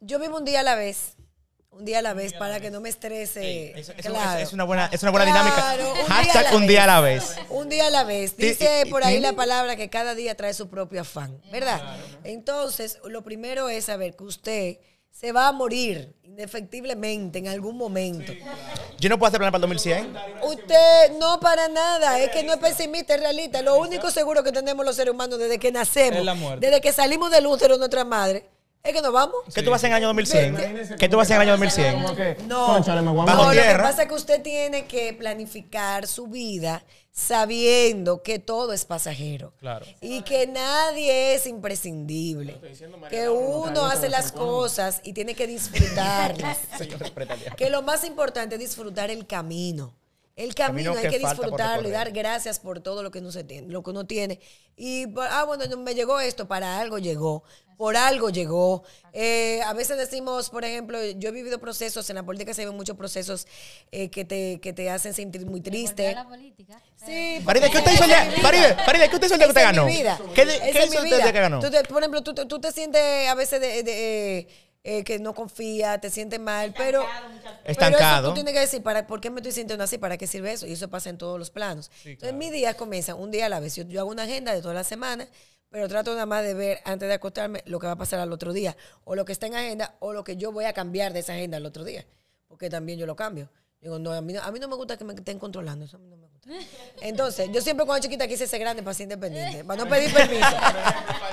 [0.00, 1.14] Yo vivo un día a la vez,
[1.70, 3.78] un día a la vez, para que no me estrese.
[3.78, 4.38] Es, es- claro.
[4.40, 6.04] es una buena, es una buena Claro, dinámica.
[6.14, 7.36] Hashtag un día a la vez.
[7.48, 8.36] Un día a la vez.
[8.36, 11.80] Dice y- por ahí la palabra que cada día trae su propio afán, ¿verdad?
[12.24, 14.78] Entonces, lo primero es saber que usted
[15.12, 18.32] se va a morir indefectiblemente en algún momento.
[18.98, 20.16] Yo no puedo hacer planes para el 2100.
[20.42, 23.60] Usted no para nada, es que no es pesimista, es realista.
[23.62, 26.26] Lo único seguro que tenemos los seres humanos desde que nacemos,
[26.58, 28.48] desde que salimos del útero de nuestra madre,
[28.84, 29.42] es que nos vamos.
[29.54, 30.96] ¿Qué tú vas a hacer en el año 2100?
[30.98, 32.02] ¿Qué tú vas a hacer en el año 2100?
[32.02, 36.26] Como que, No, me Bajo lo que pasa es que usted tiene que planificar su
[36.26, 39.52] vida sabiendo que todo es pasajero.
[39.60, 39.86] Claro.
[40.00, 42.58] Y que nadie es imprescindible.
[43.08, 46.58] Que uno hace las cosas y tiene que disfrutarlas.
[47.56, 49.94] Que lo más importante es disfrutar el camino.
[50.34, 53.44] El camino, Camino hay que disfrutarlo y dar gracias por todo lo que uno, se
[53.44, 54.40] tiene, lo que uno tiene.
[54.76, 57.44] Y, ah, bueno, no me llegó esto, para algo llegó,
[57.76, 58.82] por algo llegó.
[59.12, 62.74] Eh, a veces decimos, por ejemplo, yo he vivido procesos, en la política se ven
[62.76, 63.46] muchos procesos
[63.90, 66.14] eh, que, te, que te hacen sentir muy triste.
[66.14, 66.80] la política.
[67.04, 68.24] Sí, ¿qué usted hizo el día?
[68.24, 68.82] vida.
[68.84, 69.86] Faride, ¿qué usted hizo el día que usted ganó?
[69.86, 69.92] ¿Qué,
[70.34, 71.60] qué es hizo usted el día que ganó?
[71.60, 74.48] Tú te- por ejemplo, tú, te- tú te sientes a veces de, de, eh,
[74.84, 77.04] eh, que no confía, te sientes mal, pero,
[77.44, 78.28] pero Estancado.
[78.28, 79.98] eso tú tienes que decir, ¿para, ¿por qué me estoy sintiendo así?
[79.98, 80.66] ¿Para qué sirve eso?
[80.66, 81.90] Y eso pasa en todos los planos.
[82.04, 83.76] Entonces, mis días comienzan un día a la vez.
[83.76, 85.28] Yo, yo hago una agenda de toda la semana,
[85.72, 88.30] pero trato nada más de ver antes de acostarme lo que va a pasar al
[88.30, 91.14] otro día, o lo que está en agenda, o lo que yo voy a cambiar
[91.14, 92.04] de esa agenda al otro día,
[92.46, 93.48] porque también yo lo cambio.
[93.82, 95.96] Digo, no, a mí no, a mí no me gusta que me estén controlando, eso
[95.96, 96.48] a mí no me gusta.
[97.00, 100.46] Entonces, yo siempre cuando chiquita quise ser grande para ser independiente, para no pedir permiso.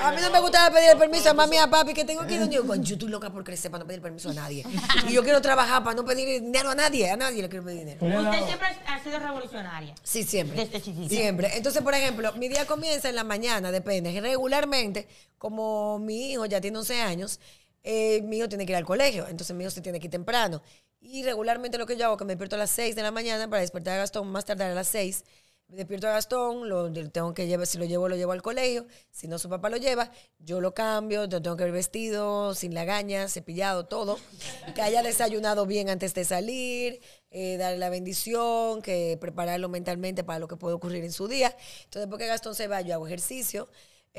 [0.02, 2.26] A mí no me gustaba pedir el permiso a mami y a papi que tengo
[2.26, 2.50] que ir.
[2.50, 4.66] Yo, yo estoy loca por crecer para no pedir permiso a nadie.
[5.08, 7.86] Y yo quiero trabajar para no pedir dinero a nadie, a nadie le quiero pedir
[7.86, 8.04] dinero.
[8.04, 9.94] Usted siempre ha sido revolucionaria.
[10.02, 10.66] Sí, siempre.
[10.66, 11.10] Desde chiquita.
[11.10, 11.56] Siempre.
[11.56, 14.20] Entonces, por ejemplo, mi día comienza en la mañana, depende.
[14.20, 15.08] Regularmente,
[15.38, 17.40] como mi hijo ya tiene 11 años,
[17.84, 19.28] eh, mi hijo tiene que ir al colegio.
[19.28, 20.64] Entonces, mi hijo se tiene que ir temprano.
[21.02, 23.50] Y regularmente lo que yo hago que me despierto a las 6 de la mañana
[23.50, 25.24] para despertar a Gastón más tardar a las 6.
[25.70, 29.28] despierto a Gastón, lo tengo que llevar, si lo llevo, lo llevo al colegio, si
[29.28, 33.30] no su papá lo lleva, yo lo cambio, lo tengo que ver vestido, sin lagaña,
[33.30, 34.18] cepillado, todo,
[34.76, 37.00] que haya desayunado bien antes de salir,
[37.32, 41.56] eh, darle la bendición, que prepararlo mentalmente para lo que puede ocurrir en su día.
[41.86, 43.70] Entonces, después que Gastón se va, yo hago ejercicio.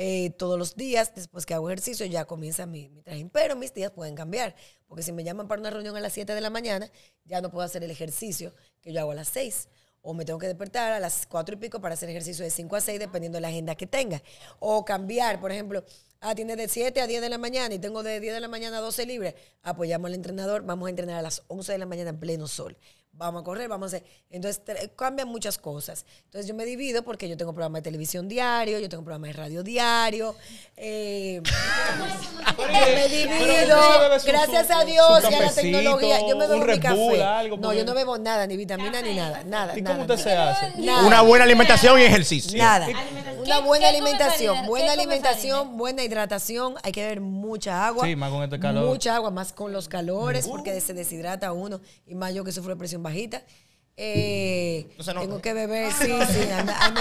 [0.02, 3.28] Eh, todos los días, después que hago ejercicio, ya comienza mi, mi trajín.
[3.28, 4.54] Pero mis días pueden cambiar,
[4.86, 6.90] porque si me llaman para una reunión a las 7 de la mañana,
[7.26, 9.68] ya no puedo hacer el ejercicio que yo hago a las 6
[10.00, 12.76] o me tengo que despertar a las cuatro y pico para hacer ejercicio de 5
[12.76, 14.22] a 6, dependiendo de la agenda que tenga.
[14.58, 15.84] O cambiar, por ejemplo,
[16.20, 18.48] ah, tiene de 7 a 10 de la mañana y tengo de 10 de la
[18.48, 19.34] mañana a 12 libres.
[19.78, 22.76] Llamo al entrenador, vamos a entrenar a las 11 de la mañana en pleno sol.
[23.12, 24.08] Vamos a correr, vamos a hacer.
[24.30, 24.62] Entonces
[24.96, 26.06] cambian muchas cosas.
[26.26, 29.32] Entonces yo me divido porque yo tengo programa de televisión diario, yo tengo programa de
[29.32, 30.36] radio diario.
[30.76, 31.42] eh,
[32.72, 33.78] me divido.
[34.24, 36.20] Gracias a Dios y a la tecnología.
[36.28, 36.94] Yo me bebo un mi café.
[36.94, 39.42] Bull, algo, no, yo no bebo nada, ni vitamina, ni nada.
[39.44, 39.76] Nada.
[39.76, 40.80] ¿Y nada, cómo usted se hace?
[40.80, 41.06] Nada.
[41.06, 42.56] Una buena alimentación y ejercicio.
[42.56, 42.86] Nada.
[42.86, 46.74] Una buena ¿Qué come alimentación, buena ¿Qué come alimentación, buena hidratación.
[46.82, 48.04] Hay que beber mucha agua.
[48.04, 48.86] Sí, más con este calor.
[48.86, 51.80] Mucha agua, más con los calores, porque se deshidrata uno.
[52.06, 53.42] Y más yo que sufro de presión bajita.
[53.96, 55.26] Eh, No se nota.
[55.26, 56.50] tengo que beber, sí, sí.
[56.50, 57.00] A, a mí,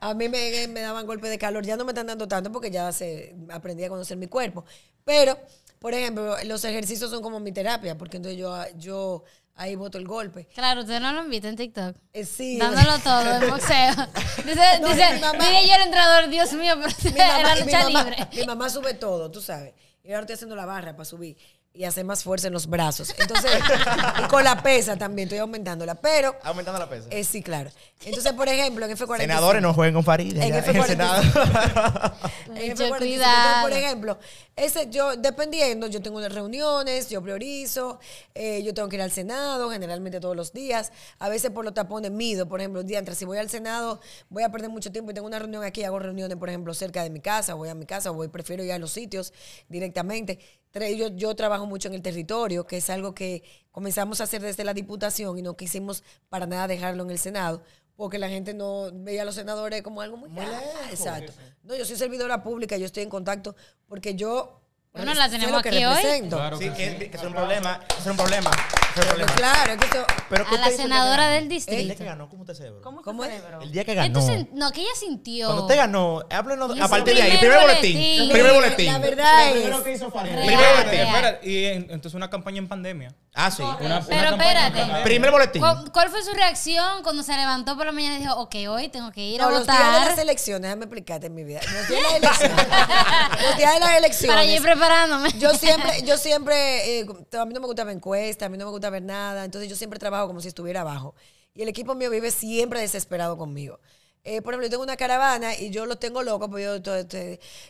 [0.00, 1.64] a mí me, me daban golpes de calor.
[1.64, 4.64] Ya no me están dando tanto porque ya se aprendí a conocer mi cuerpo.
[5.04, 5.38] Pero,
[5.78, 9.22] por ejemplo, los ejercicios son como mi terapia, porque entonces yo, yo
[9.54, 10.46] ahí boto el golpe.
[10.54, 11.96] Claro, usted no lo invita en TikTok.
[12.12, 12.58] Eh, sí.
[12.58, 13.94] Dándolo todo en boxeo.
[14.44, 17.54] Dice, No, dice, mi mamá- mire yo el entrenador, Dios mío, pero mi era mamá,
[17.54, 18.28] mi, lucha mamá, libre.
[18.36, 19.74] mi mamá sube todo, tú sabes.
[20.04, 21.36] Y ahora estoy haciendo la barra para subir
[21.74, 23.14] y hacer más fuerza en los brazos.
[23.18, 23.50] Entonces,
[24.24, 25.94] y con la pesa también, estoy aumentándola.
[25.94, 27.08] Pero, Aumentando la pesa.
[27.10, 27.70] eh, sí, claro.
[28.04, 29.16] Entonces, por ejemplo, en F45.
[29.18, 30.36] Senadores no jueguen con Farid.
[30.36, 30.76] En ya, F45.
[30.76, 31.22] el Senado.
[32.54, 32.98] En Mucho F45.
[32.98, 33.36] cuidado.
[33.38, 34.18] Entonces, por ejemplo,
[34.56, 37.98] ese, yo, dependiendo, yo tengo unas reuniones, yo priorizo,
[38.34, 40.92] eh, yo tengo que ir al Senado, generalmente todos los días.
[41.18, 44.00] A veces por los tapones mido, por ejemplo, un día entre si voy al Senado,
[44.28, 47.02] voy a perder mucho tiempo y tengo una reunión aquí, hago reuniones, por ejemplo, cerca
[47.02, 49.32] de mi casa, voy a mi casa, voy, prefiero ir a los sitios
[49.68, 50.38] directamente.
[50.74, 54.64] Yo, yo trabajo mucho en el territorio, que es algo que comenzamos a hacer desde
[54.64, 57.62] la Diputación y no quisimos para nada dejarlo en el Senado,
[57.94, 61.32] porque la gente no veía a los senadores como algo muy, Ah, Exacto.
[61.62, 63.54] No, yo soy servidora pública, yo estoy en contacto
[63.86, 64.61] porque yo
[64.94, 66.28] Bueno, la tenemos aquí hoy.
[66.28, 67.08] Claro Sí, que sí.
[67.08, 67.80] que es un problema.
[67.98, 68.50] Es un problema.
[68.94, 69.32] Es un problema.
[69.36, 71.96] Claro, es que esto- Pero ¿qué A la senadora del El día distrito.
[71.96, 72.70] que ganó, ¿cómo usted se?
[72.82, 73.42] ¿Cómo, ¿Cómo se es?
[73.62, 74.06] El día que ganó.
[74.06, 75.46] Entonces, no, que ella sintió.
[75.46, 77.38] Cuando usted ganó, háblenos Hizo a partir de ahí.
[77.38, 77.94] primer Primer boletín.
[77.96, 78.30] boletín.
[78.32, 78.86] Primer boletín.
[78.92, 79.52] La verdad Lo es.
[79.62, 80.32] primero que hizo Farid.
[80.32, 81.00] Real, Primer boletín.
[81.00, 83.14] Espera, y en- entonces una campaña en pandemia.
[83.34, 83.62] Ah, sí.
[83.62, 85.02] Una, una Pero espérate.
[85.04, 85.60] Primer boletín.
[85.62, 88.88] ¿Cuál, cuál fue su reacción cuando se levantó por la mañana y dijo, ok, hoy
[88.90, 91.44] tengo que ir a No, los días de votar las elecciones, déjame explicarte en mi
[91.44, 91.60] vida.
[91.62, 92.66] Los días de las elecciones.
[93.42, 94.36] los días de las elecciones.
[94.36, 94.44] para
[94.82, 95.30] preparándome?
[95.38, 97.06] Yo siempre, yo siempre, eh,
[97.38, 99.70] a mí no me gusta ver encuestas, a mí no me gusta ver nada, entonces
[99.70, 101.14] yo siempre trabajo como si estuviera abajo.
[101.54, 103.78] Y el equipo mío vive siempre desesperado conmigo.
[104.24, 106.94] Eh, por ejemplo, yo tengo una caravana y yo lo tengo loco, pues yo, esto,
[106.94, 107.18] esto,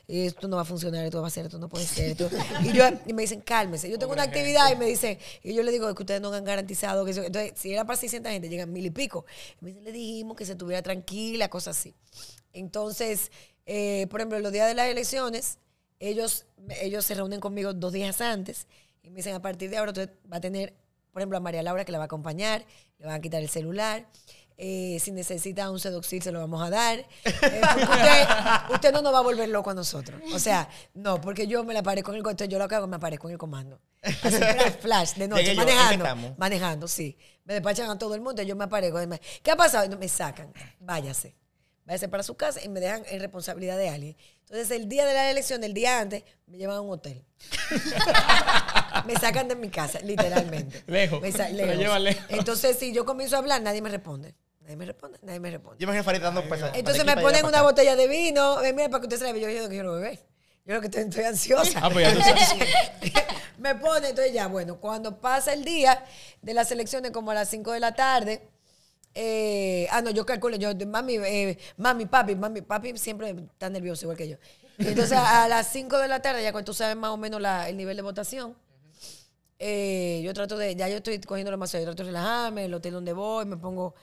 [0.06, 2.10] esto no va a funcionar, esto va a ser, esto no puede ser.
[2.10, 2.28] esto.
[2.62, 3.90] Y, yo, y me dicen, cálmese.
[3.90, 6.44] Yo tengo una actividad y me dicen, y yo le digo que ustedes no han
[6.44, 7.22] garantizado que eso.
[7.22, 9.24] Entonces, si era para 600 gente, llegan mil y pico.
[9.60, 11.94] Y me dicen, le dijimos que se estuviera tranquila, cosas así.
[12.52, 13.30] Entonces,
[13.64, 15.58] eh, por ejemplo, los días de las elecciones,
[16.08, 16.46] ellos,
[16.80, 18.66] ellos se reúnen conmigo dos días antes
[19.02, 20.74] y me dicen, a partir de ahora usted va a tener,
[21.12, 22.64] por ejemplo, a María Laura que la va a acompañar,
[22.98, 24.06] le van a quitar el celular.
[24.56, 26.98] eh, si necesita un seducil, se lo vamos a dar.
[27.24, 30.20] Eh, usted, usted no nos va a volver loco a nosotros.
[30.34, 32.86] O sea, no, porque yo me la aparezco en el entonces yo lo que hago,
[32.86, 33.80] me aparezco en el comando.
[34.02, 34.38] Así,
[34.80, 36.34] flash, de noche, yo, manejando.
[36.36, 37.16] Manejando, sí.
[37.44, 38.98] Me despachan a todo el mundo, yo me aparezco.
[39.42, 39.84] ¿Qué ha pasado?
[39.84, 40.52] Y no, me sacan.
[40.80, 41.34] Váyase.
[41.84, 44.16] Váyase para su casa y me dejan en responsabilidad de alguien.
[44.42, 47.24] Entonces, el día de la elección, el día antes, me llevan a un hotel.
[49.06, 50.84] me sacan de mi casa, literalmente.
[50.86, 51.20] Lejos.
[51.20, 51.76] Me lejos.
[51.76, 52.24] llevan lejos.
[52.28, 54.34] Entonces, si yo comienzo a hablar, nadie me responde.
[54.60, 55.78] Nadie me responde, nadie me responde.
[55.80, 56.70] Yo me imagino a Farid dando pesa.
[56.74, 58.62] Entonces me ponen una botella de vino.
[58.62, 59.42] eh, mira, para que usted se la vea.
[59.42, 60.20] Yo diciendo que yo no bebé.
[60.64, 61.80] Yo lo que estoy, estoy ansiosa.
[61.82, 62.54] Ah, pues ya tú sabes.
[63.58, 66.04] me pone, entonces ya, bueno, cuando pasa el día
[66.40, 68.48] de las elecciones, como a las 5 de la tarde,
[69.14, 74.04] eh, ah, no, yo calculo, yo, mami, eh, mami, papi, mami, papi siempre está nervioso
[74.06, 74.36] igual que yo.
[74.78, 77.68] Entonces, a las 5 de la tarde, ya cuando tú sabes más o menos la-
[77.68, 78.56] el nivel de votación,
[79.58, 82.64] eh, yo trato de, ya yo estoy cogiendo lo más serio, yo trato de relajarme,
[82.64, 83.94] el hotel donde voy, me pongo,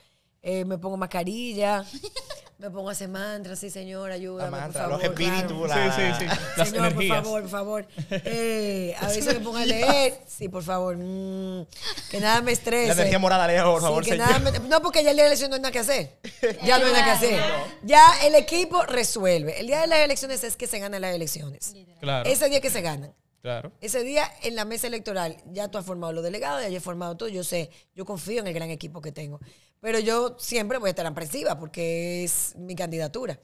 [0.41, 1.83] eh, me pongo mascarilla,
[2.59, 4.97] me pongo a hacer mantras, sí señor, ayúdame, por mantra, favor.
[4.97, 6.37] los espíritus, la- Sí, sí, sí.
[6.57, 7.17] Las Señor, energías.
[7.17, 7.87] por favor, por favor.
[8.25, 10.19] Eh, a veces me pongo a leer.
[10.27, 10.97] Sí, por favor.
[10.97, 11.65] Mm,
[12.11, 12.87] que nada me estrese.
[12.87, 14.27] La energía morada, lea, por Sí, favor, que señor.
[14.27, 16.17] nada me- no, porque ya el día de la elección no hay nada que hacer.
[16.65, 17.39] Ya no hay nada que hacer.
[17.83, 19.57] Ya el equipo resuelve.
[19.59, 21.73] El día de las elecciones es que se ganan las elecciones.
[22.01, 22.29] Claro.
[22.29, 23.13] Ese día que se ganan.
[23.41, 23.71] Claro.
[23.79, 26.81] Ese día en la mesa electoral ya tú has formado los delegados, ya yo he
[26.81, 29.39] formado todo, yo sé, yo confío en el gran equipo que tengo.
[29.79, 33.39] Pero yo siempre voy a estar aprensiva porque es mi candidatura.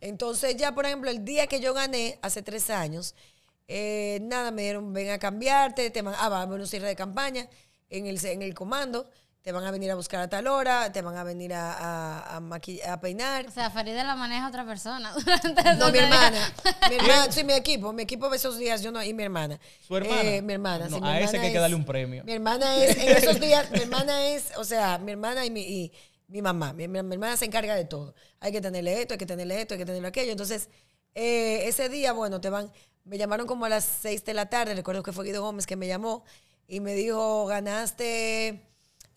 [0.00, 3.14] Entonces ya, por ejemplo, el día que yo gané, hace tres años,
[3.68, 6.96] eh, nada, me dieron, ven a cambiarte, te van, ah, va a un cierre de
[6.96, 7.48] campaña
[7.88, 9.10] en el, en el comando
[9.48, 12.36] te van a venir a buscar a tal hora, te van a venir a, a,
[12.36, 13.46] a, maqui- a peinar.
[13.46, 15.10] O sea, Farida la maneja otra persona.
[15.78, 16.52] No, mi hermana.
[16.90, 17.94] Mi hermana, sí, mi equipo.
[17.94, 19.58] Mi equipo esos días, yo no, y mi hermana.
[19.80, 20.20] ¿Su hermana?
[20.22, 20.88] Eh, mi hermana.
[20.90, 22.24] No, sí, mi a ese que hay que darle un premio.
[22.24, 25.62] Mi hermana es, en esos días, mi hermana es, o sea, mi hermana y mi,
[25.62, 25.92] y
[26.26, 26.74] mi mamá.
[26.74, 28.14] Mi, mi- mi hermana se encarga de todo.
[28.40, 30.32] Hay que tenerle esto, hay que tenerle esto, hay que tenerle aquello.
[30.32, 30.68] Entonces,
[31.14, 32.70] eh, ese día, bueno, te van,
[33.04, 35.76] me llamaron como a las 6 de la tarde, recuerdo que fue Guido Gómez que
[35.76, 36.22] me llamó
[36.66, 38.67] y me dijo, ganaste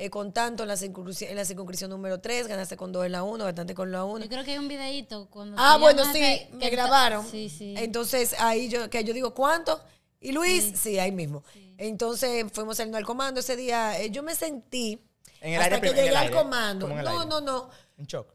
[0.03, 3.23] eh, con tanto en la, en la circunscripción número 3, ganaste con 2 en la
[3.23, 4.23] 1, ganaste con la 1.
[4.25, 7.25] Yo creo que hay un videito cuando Ah, bueno, sí, que- me que grabaron.
[7.29, 7.73] Sí, sí.
[7.77, 9.79] Entonces ahí yo, que yo digo, ¿cuánto?
[10.19, 10.73] ¿Y Luis?
[10.75, 11.43] Sí, ahí mismo.
[11.77, 13.99] Entonces fuimos saliendo al comando ese día.
[13.99, 14.99] eh, yo me sentí
[15.41, 16.85] En el hasta aire, que prim- en el llegué al aire, comando.
[16.87, 17.29] como en el No, aire.
[17.29, 17.69] no, no.
[17.97, 18.27] En shock.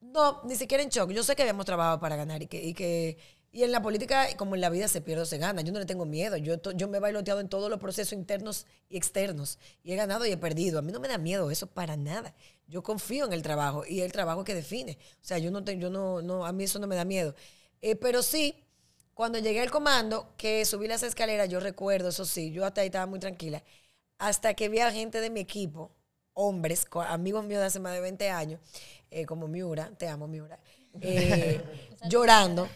[0.00, 1.10] No, ni siquiera en shock.
[1.10, 3.18] Yo sé que habíamos trabajado para ganar y que, y que
[3.56, 5.62] y en la política, como en la vida, se pierde o se gana.
[5.62, 6.36] Yo no le tengo miedo.
[6.36, 9.58] Yo, yo me he bailoteado en todos los procesos internos y externos.
[9.82, 10.78] Y he ganado y he perdido.
[10.78, 12.34] A mí no me da miedo eso para nada.
[12.68, 14.98] Yo confío en el trabajo y el trabajo que define.
[15.22, 17.34] O sea, yo no, te- yo no, no, a mí eso no me da miedo.
[17.80, 18.54] Eh, pero sí,
[19.14, 22.86] cuando llegué al comando, que subí las escaleras, yo recuerdo, eso sí, yo hasta ahí
[22.88, 23.62] estaba muy tranquila.
[24.18, 25.90] Hasta que vi a gente de mi equipo,
[26.34, 28.60] hombres, amigos míos de hace más de 20 años,
[29.10, 30.58] eh, como Miura, te amo Miura,
[31.00, 31.60] eh,
[32.08, 32.68] llorando.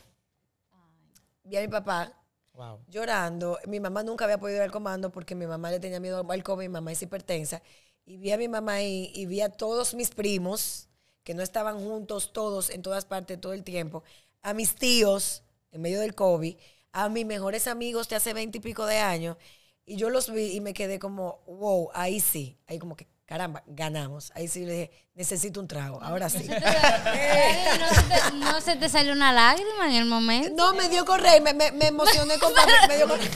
[1.51, 2.17] Vi a mi papá
[2.55, 2.85] Wow.
[2.89, 3.59] llorando.
[3.67, 6.43] Mi mamá nunca había podido ir al comando porque mi mamá le tenía miedo al
[6.45, 7.63] COVID, mi mamá es hipertensa.
[8.05, 10.89] Y vi a mi mamá ahí y vi a todos mis primos,
[11.25, 14.03] que no estaban juntos todos en todas partes todo el tiempo,
[14.43, 16.57] a mis tíos en medio del COVID,
[16.93, 19.37] a mis mejores amigos de hace veinte y pico de años.
[19.85, 23.63] Y yo los vi y me quedé como, wow, ahí sí, ahí como que, caramba,
[23.65, 24.33] ganamos.
[24.35, 26.39] Ahí sí le dije, necesito un trago, ahora sí.
[26.49, 30.51] ¿No se, te, no se te salió una lágrima en el momento?
[30.57, 33.31] No, me dio correr, me, me, me emocioné con papi, me dio correr.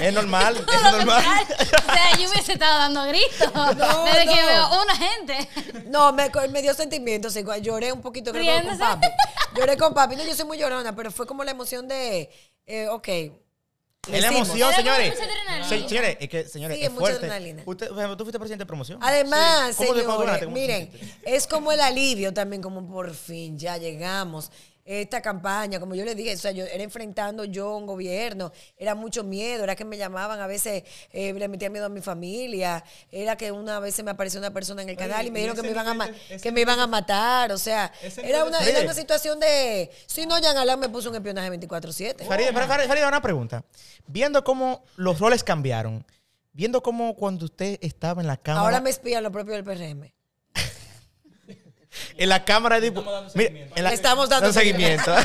[0.00, 1.24] Es normal, es normal.
[1.48, 4.46] O sea, yo hubiese estado dando gritos No, desde que no.
[4.48, 5.48] veo una gente.
[5.86, 7.36] No, me, me dio sentimientos.
[7.36, 9.06] igual, Lloré un poquito creo con papi.
[9.54, 10.16] Lloré con papi.
[10.16, 12.30] No, yo soy muy llorona, pero fue como la emoción de,
[12.66, 13.08] eh, ok.
[14.12, 15.10] Es la emoción, Era como señores.
[15.12, 15.68] mucha adrenalina.
[15.68, 17.26] Se- señores, es que, señores, Sí, es es mucha fuerte.
[17.26, 17.62] adrenalina.
[17.66, 18.98] Usted, por ejemplo, tú fuiste presidente de promoción.
[19.02, 19.84] Además, Sí.
[19.84, 20.44] ¿Cómo te- señores, ganaste?
[20.46, 21.36] ¿Cómo te miren, sentiste?
[21.36, 24.50] es como el alivio también, como por fin ya llegamos.
[24.84, 28.94] Esta campaña, como yo le dije, o sea, yo era enfrentando yo un gobierno, era
[28.94, 32.84] mucho miedo, era que me llamaban a veces, eh, le metía miedo a mi familia,
[33.10, 35.56] era que una vez me apareció una persona en el Oye, canal y me dijeron
[35.56, 37.90] que me iban a nivel que me iban a matar, o sea,
[38.22, 42.26] era una, era una situación de, si no, Jean Alain me puso un espionaje 24/7.
[42.26, 43.64] Farida, Farida, Farida, Farida, una pregunta.
[44.06, 46.04] Viendo cómo los roles cambiaron,
[46.52, 50.12] viendo cómo cuando usted estaba en la cámara, Ahora me espían lo propio del PRM.
[52.16, 53.76] En la cámara de Estamos dando Mira, seguimiento.
[53.76, 55.14] en la- Le estamos dando seguimiento.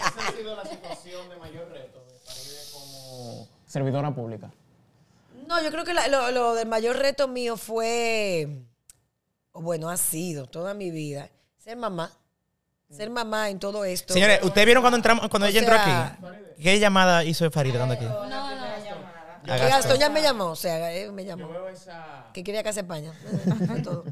[0.00, 4.50] ¿Esa ha sido la situación de mayor reto de Faride como servidora pública?
[5.46, 8.48] No, yo creo que la- lo, lo del mayor reto mío fue,
[9.52, 12.12] o bueno, ha sido toda mi vida, ser mamá.
[12.90, 14.12] Ser mamá en todo esto.
[14.14, 16.24] Señores, ¿ustedes vieron cuando entramos, cuando O ella entró sea- aquí?
[16.60, 18.04] ¿Qué llamada hizo de Farida estando aquí?
[18.04, 18.50] No, no.
[19.44, 19.98] Que Gastón.
[19.98, 21.48] Ya me llamó, o sea, él me Yo llamó.
[21.48, 22.26] veo esa...
[22.34, 23.12] Que quería que hace España.
[23.66, 24.04] Fue todo.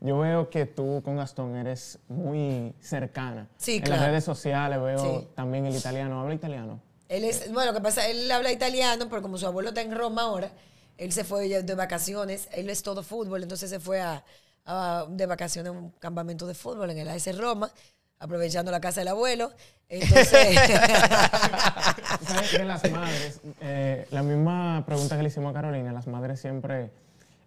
[0.00, 3.48] Yo veo que tú con Gastón eres muy cercana.
[3.56, 4.00] Sí, en claro.
[4.02, 5.28] las redes sociales veo Sí.
[5.34, 6.20] también el italiano.
[6.20, 6.80] ¿Habla italiano?
[7.08, 9.96] Él es, bueno, lo que pasa, él habla italiano, pero como su abuelo está en
[9.96, 10.50] Roma ahora,
[10.98, 14.22] él se fue de vacaciones, él es todo fútbol, entonces se fue a,
[14.66, 17.70] a- de vacaciones a un campamento de fútbol en el AS Roma,
[18.18, 19.50] aprovechando la casa del abuelo.
[19.88, 20.58] Entonces,
[22.26, 26.40] ¿Sabes que las madres, eh, la misma pregunta que le hicimos a Carolina, las madres
[26.40, 26.90] siempre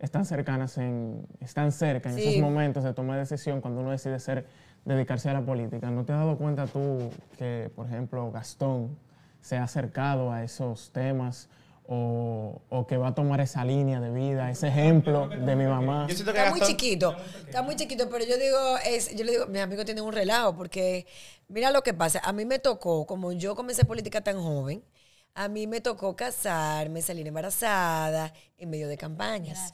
[0.01, 2.27] están cercanas en, están cerca en Sí.
[2.27, 4.45] esos momentos de toma de decisión cuando uno decide ser,
[4.83, 5.89] dedicarse a la política.
[5.91, 8.97] ¿No te has dado cuenta tú que, por ejemplo, Gastón
[9.41, 11.49] se ha acercado a esos temas
[11.87, 16.07] o, o que va a tomar esa línea de vida, ese ejemplo de mi mamá?
[16.09, 19.33] Yo siento que está muy chiquito, está muy chiquito, pero yo digo, es, yo le
[19.33, 21.05] digo, mis amigos tienen un relajo, porque
[21.47, 24.83] mira lo que pasa, a mí me tocó, como yo comencé política tan joven,
[25.35, 29.73] a mí me tocó casarme, salir embarazada en medio de campañas.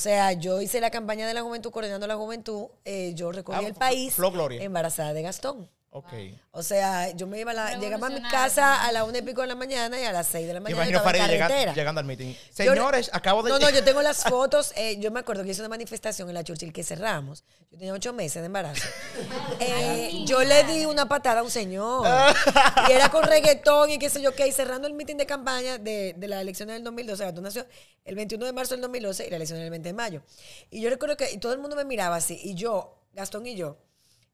[0.00, 3.68] Sea, yo hice la campaña de la juventud, coordinando la juventud, eh, yo recorrí Ah,
[3.68, 4.62] el país Flo Gloria.
[4.62, 5.68] embarazada de Gastón.
[5.92, 6.12] Ok.
[6.52, 9.22] O sea, yo me iba a la, llegaba a mi casa a las una y
[9.22, 11.32] pico de la mañana y a las seis de la mañana imagino estaba en Farid
[11.34, 12.32] llegando, llegando al meeting.
[12.32, 13.50] Yo- Señores, acabo de...
[13.50, 14.72] No, no, yo tengo las fotos.
[14.76, 17.42] eh, yo me acuerdo que hice una manifestación en la Churchill que cerramos.
[17.72, 18.86] Yo tenía ocho meses de embarazo.
[19.58, 22.06] Eh, yo le di una patada a un señor.
[22.88, 24.46] y era con reggaetón y qué sé yo qué.
[24.46, 27.12] Y cerrando el mitin de campaña de, de la elección del 2012.
[27.22, 27.66] O sea, tú nació
[28.04, 30.22] el 21 de marzo del 2012 y la elección el 20 de mayo.
[30.70, 32.38] Y yo recuerdo que y todo el mundo me miraba así.
[32.42, 33.76] Y yo, Gastón y yo.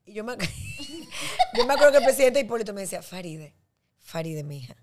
[0.06, 0.36] Y yo me,
[1.54, 3.54] yo me acuerdo que el presidente Hipólito me decía, Faride,
[3.98, 4.76] Faride, mija,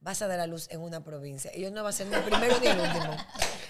[0.00, 1.50] vas a dar a luz en una provincia.
[1.54, 3.16] Y yo no va a ser ni el primero ni el último.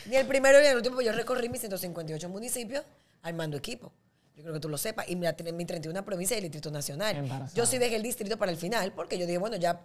[0.07, 2.85] Ni el primero ni el último, porque yo recorrí mis 158 municipios
[3.23, 3.93] armando equipo.
[4.37, 5.09] Yo creo que tú lo sepas.
[5.09, 7.17] Y mi, mi 31 provincia y el Distrito Nacional.
[7.17, 7.57] Embarazada.
[7.57, 9.81] Yo sí dejé el distrito para el final, porque yo dije, bueno, ya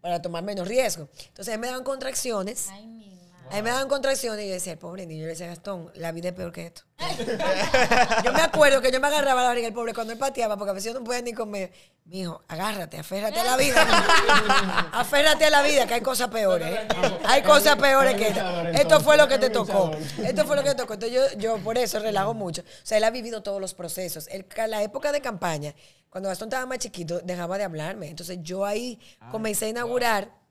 [0.00, 1.08] para tomar menos riesgo.
[1.28, 2.68] Entonces, me daban contracciones.
[2.70, 3.21] Ay, mi madre.
[3.52, 5.90] A mí me daban contracciones y yo decía, el pobre niño, yo le decía, Gastón,
[5.94, 6.82] la vida es peor que esto.
[8.24, 10.70] yo me acuerdo que yo me agarraba la barriga el pobre cuando él pateaba, porque
[10.70, 11.70] a veces yo no podía ni comer.
[12.06, 13.82] Mijo, agárrate, aférrate a la vida.
[14.92, 16.66] aférrate a la vida, que hay cosas peores.
[16.66, 16.88] ¿eh?
[17.26, 18.40] Hay cosas peores que esto.
[18.72, 19.90] Esto fue lo que te tocó.
[20.24, 20.94] Esto fue lo que te tocó.
[20.94, 22.62] Entonces yo, yo por eso relajo mucho.
[22.62, 24.28] O sea, él ha vivido todos los procesos.
[24.28, 25.74] El- la época de campaña,
[26.08, 28.08] cuando Gastón estaba más chiquito, dejaba de hablarme.
[28.08, 28.98] Entonces yo ahí
[29.30, 30.41] comencé a inaugurar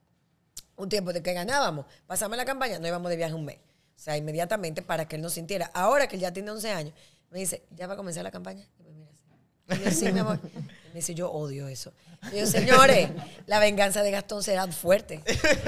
[0.81, 1.85] un tiempo de que ganábamos.
[2.07, 3.57] Pasamos la campaña, no íbamos de viaje un mes.
[3.57, 5.69] O sea, inmediatamente para que él nos sintiera.
[5.73, 6.93] Ahora que él ya tiene 11 años,
[7.29, 8.67] me dice, ¿ya va a comenzar la campaña?
[8.79, 9.23] Y me mira así.
[9.69, 10.39] Y yo, sí, mi amor.
[10.43, 11.93] Me dice, yo odio eso.
[12.31, 13.09] Y yo, señores,
[13.45, 15.23] la venganza de Gastón será fuerte.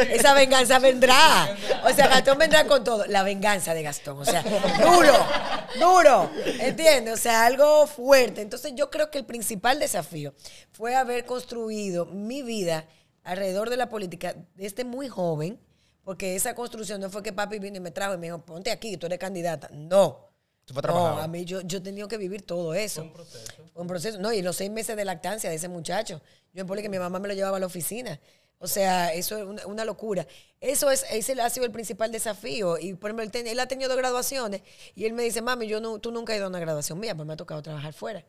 [0.10, 1.56] Esa venganza vendrá.
[1.86, 3.06] O sea, Gastón vendrá con todo.
[3.06, 4.18] La venganza de Gastón.
[4.18, 4.44] O sea,
[4.82, 5.14] duro,
[5.80, 6.32] duro.
[6.60, 7.14] ¿Entiendes?
[7.14, 8.42] O sea, algo fuerte.
[8.42, 10.34] Entonces, yo creo que el principal desafío
[10.72, 12.86] fue haber construido mi vida
[13.24, 15.60] alrededor de la política desde muy joven,
[16.04, 18.72] porque esa construcción no fue que papi vino y me trajo y me dijo, ponte
[18.72, 19.70] aquí, tú eres candidata.
[19.72, 20.30] No.
[20.66, 23.02] Tú fue No, a mí yo, yo he tenido que vivir todo eso.
[23.02, 23.54] Fue un proceso.
[23.76, 24.20] un proceso.
[24.20, 26.22] No, y los seis meses de lactancia de ese muchacho.
[26.54, 28.20] Yo en poli que mi mamá me lo llevaba a la oficina.
[28.60, 30.26] O sea, eso es una, una locura.
[30.62, 32.78] Eso es, ese ha sido el principal desafío.
[32.78, 34.62] Y por ejemplo, él, ten- él ha tenido graduaciones
[34.96, 37.14] y él me dice, mami, yo no, tú nunca has ido a una graduación mía,
[37.14, 38.24] pues me ha tocado trabajar fuera.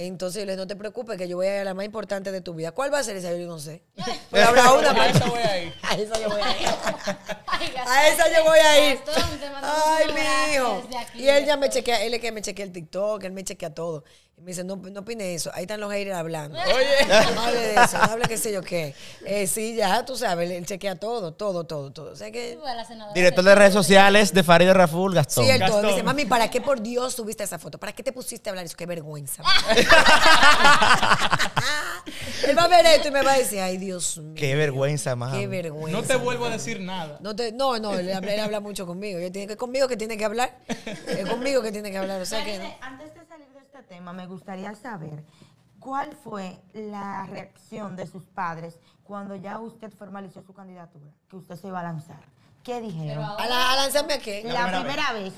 [0.00, 1.84] Entonces yo le digo, no te preocupes, que yo voy a ir a la más
[1.84, 2.70] importante de tu vida.
[2.70, 3.32] ¿Cuál va a ser esa?
[3.32, 3.82] Yo no sé.
[4.30, 4.92] Pero habrá una.
[4.92, 5.74] A esa voy a ir.
[5.82, 6.68] A esa yo voy a ir.
[7.84, 9.00] A esa yo voy a ir.
[9.60, 10.88] Ay, mi hijo.
[11.16, 13.74] Y él ya me chequea, él es que me chequea el TikTok, él me chequea
[13.74, 14.04] todo.
[14.38, 15.50] Y me dice, no, no opine eso.
[15.52, 16.56] Ahí están los haters hablando.
[16.74, 17.06] Oye.
[17.34, 18.94] No hable de eso, no hable qué sé yo qué.
[19.24, 22.12] Eh, sí, ya, tú sabes, él chequea todo, todo, todo, todo.
[22.12, 22.56] O sea que...
[23.14, 25.44] Director de redes sociales de Farid Raful, Gastón.
[25.44, 25.82] Sí, él todo.
[25.82, 27.78] Me dice, mami, ¿para qué por Dios subiste esa foto?
[27.78, 28.76] ¿Para qué te pusiste a hablar eso?
[28.76, 29.42] Qué vergüenza.
[32.46, 34.34] él va a ver esto y me va a decir, ay, Dios mío.
[34.36, 35.36] Qué vergüenza, más.
[35.36, 36.00] Qué vergüenza.
[36.00, 37.18] No te vuelvo a decir nada.
[37.20, 39.18] No, te- no, no, él habla, él habla mucho conmigo.
[39.18, 40.56] Yo tiene que, conmigo que tiene que hablar.
[41.06, 42.20] Es conmigo que tiene que hablar.
[42.20, 42.60] O sea que.
[42.80, 43.47] Antes de- salir
[43.78, 45.24] este tema, me gustaría saber
[45.78, 51.56] cuál fue la reacción de sus padres cuando ya usted formalizó su candidatura, que usted
[51.56, 52.20] se iba a lanzar.
[52.64, 53.24] ¿Qué dijeron?
[53.24, 54.42] ¿A, la, a lanzarme a qué?
[54.42, 55.32] La, primera, vez,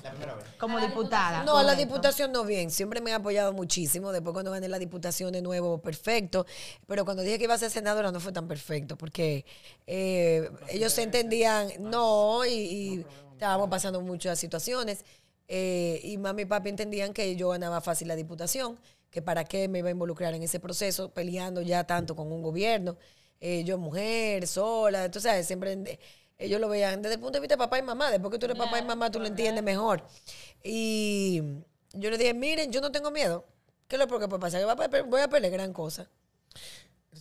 [0.59, 1.45] como diputada.
[1.45, 2.71] No, a la diputación no bien.
[2.71, 4.11] Siempre me ha apoyado muchísimo.
[4.11, 6.47] Después cuando gané la diputación de nuevo, perfecto.
[6.89, 9.45] Pero cuando dije que iba a ser senadora no fue tan perfecto porque
[9.87, 15.05] eh, ellos se entendían, no, y, y estábamos pasando muchas situaciones.
[15.53, 18.79] Eh, y mami y papi entendían que yo ganaba fácil la diputación,
[19.11, 22.43] que para qué me iba a involucrar en ese proceso, peleando ya tanto con un
[22.43, 22.97] gobierno.
[23.43, 25.89] eh, yo mujer, sola, entonces siempre en-
[26.39, 28.11] ellos lo veían desde el punto de vista de papá y mamá.
[28.11, 30.05] Después que tú eres papá y mamá, tú lo entiendes mejor.
[30.63, 31.43] Y
[31.95, 33.45] yo le dije, miren, yo no tengo miedo.
[33.89, 34.61] ¿Qué es lo que puede pasar?
[34.61, 34.67] Yo
[35.07, 36.09] voy a pelear gran cosa.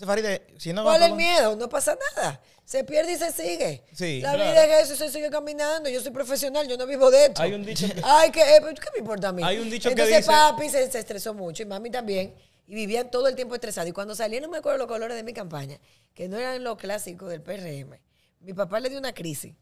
[0.05, 0.25] Farid,
[0.57, 1.55] si no ¿Cuál es el miedo?
[1.55, 2.41] No pasa nada.
[2.63, 3.83] Se pierde y se sigue.
[3.93, 4.51] Sí, La claro.
[4.51, 5.89] vida es eso y se sigue caminando.
[5.89, 7.41] Yo soy profesional, yo no vivo de esto.
[7.41, 9.41] Hay un dicho que- Ay, ¿qué, eh, ¿qué me importa a mí?
[9.43, 12.35] Hay un dicho que Entonces dice- papi se, se estresó mucho y mami también.
[12.67, 13.89] Y vivían todo el tiempo estresados.
[13.89, 15.79] Y cuando salí, no me acuerdo los colores de mi campaña,
[16.13, 17.99] que no eran los clásicos del PRM.
[18.41, 19.55] Mi papá le dio una crisis.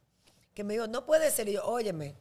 [0.53, 1.47] Que me dijo, no puede ser.
[1.47, 2.15] Y yo, óyeme,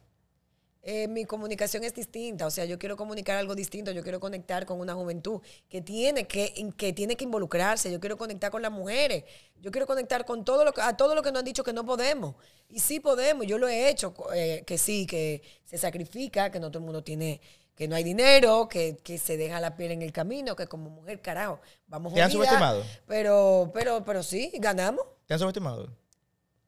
[0.81, 4.65] eh, mi comunicación es distinta, o sea, yo quiero comunicar algo distinto, yo quiero conectar
[4.65, 8.71] con una juventud que tiene que, que tiene que involucrarse, yo quiero conectar con las
[8.71, 9.23] mujeres,
[9.59, 11.73] yo quiero conectar con todo lo que, a todo lo que nos han dicho que
[11.73, 12.35] no podemos.
[12.69, 16.69] Y sí podemos, yo lo he hecho, eh, que sí, que se sacrifica, que no
[16.69, 17.41] todo el mundo tiene,
[17.75, 20.89] que no hay dinero, que, que se deja la piel en el camino, que como
[20.89, 22.83] mujer, carajo, vamos ¿Te han subestimado?
[23.07, 25.05] Pero, pero, pero sí, ganamos.
[25.25, 25.89] ¿Te han subestimado?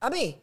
[0.02, 0.42] A mí,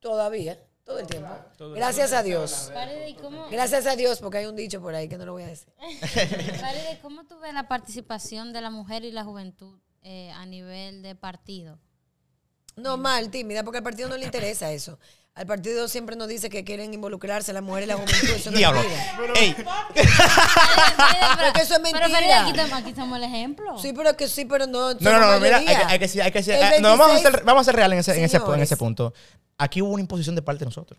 [0.00, 0.58] todavía,
[0.90, 1.28] todo el tiempo.
[1.74, 2.70] Gracias a Dios.
[2.74, 5.32] Faride, ¿y cómo, Gracias a Dios, porque hay un dicho por ahí que no lo
[5.32, 5.72] voy a decir.
[7.02, 11.14] ¿cómo tú ves la participación de la mujer y la juventud eh, a nivel de
[11.14, 11.78] partido?
[12.80, 14.98] No, mal, tímida, porque al partido no le interesa eso.
[15.34, 18.28] Al partido siempre nos dice que quieren involucrarse las mujeres y la juventud.
[18.34, 18.80] Eso no es Diablo.
[18.82, 19.34] mentira.
[19.36, 19.54] Ey,
[21.38, 22.08] pero, que eso es Pero mentira.
[22.08, 23.78] Feride, aquí, estamos- aquí estamos el ejemplo.
[23.78, 24.92] Sí, pero que sí, pero no.
[24.94, 27.06] no, no, no, mira, hay que, hay que ser- hay que ser- eh, no, vamos
[27.06, 28.24] a 26 ser, vamos a ser real en ese, en,
[28.60, 29.14] ese punto.
[29.56, 30.98] Aquí hubo una imposición de parte de nosotros.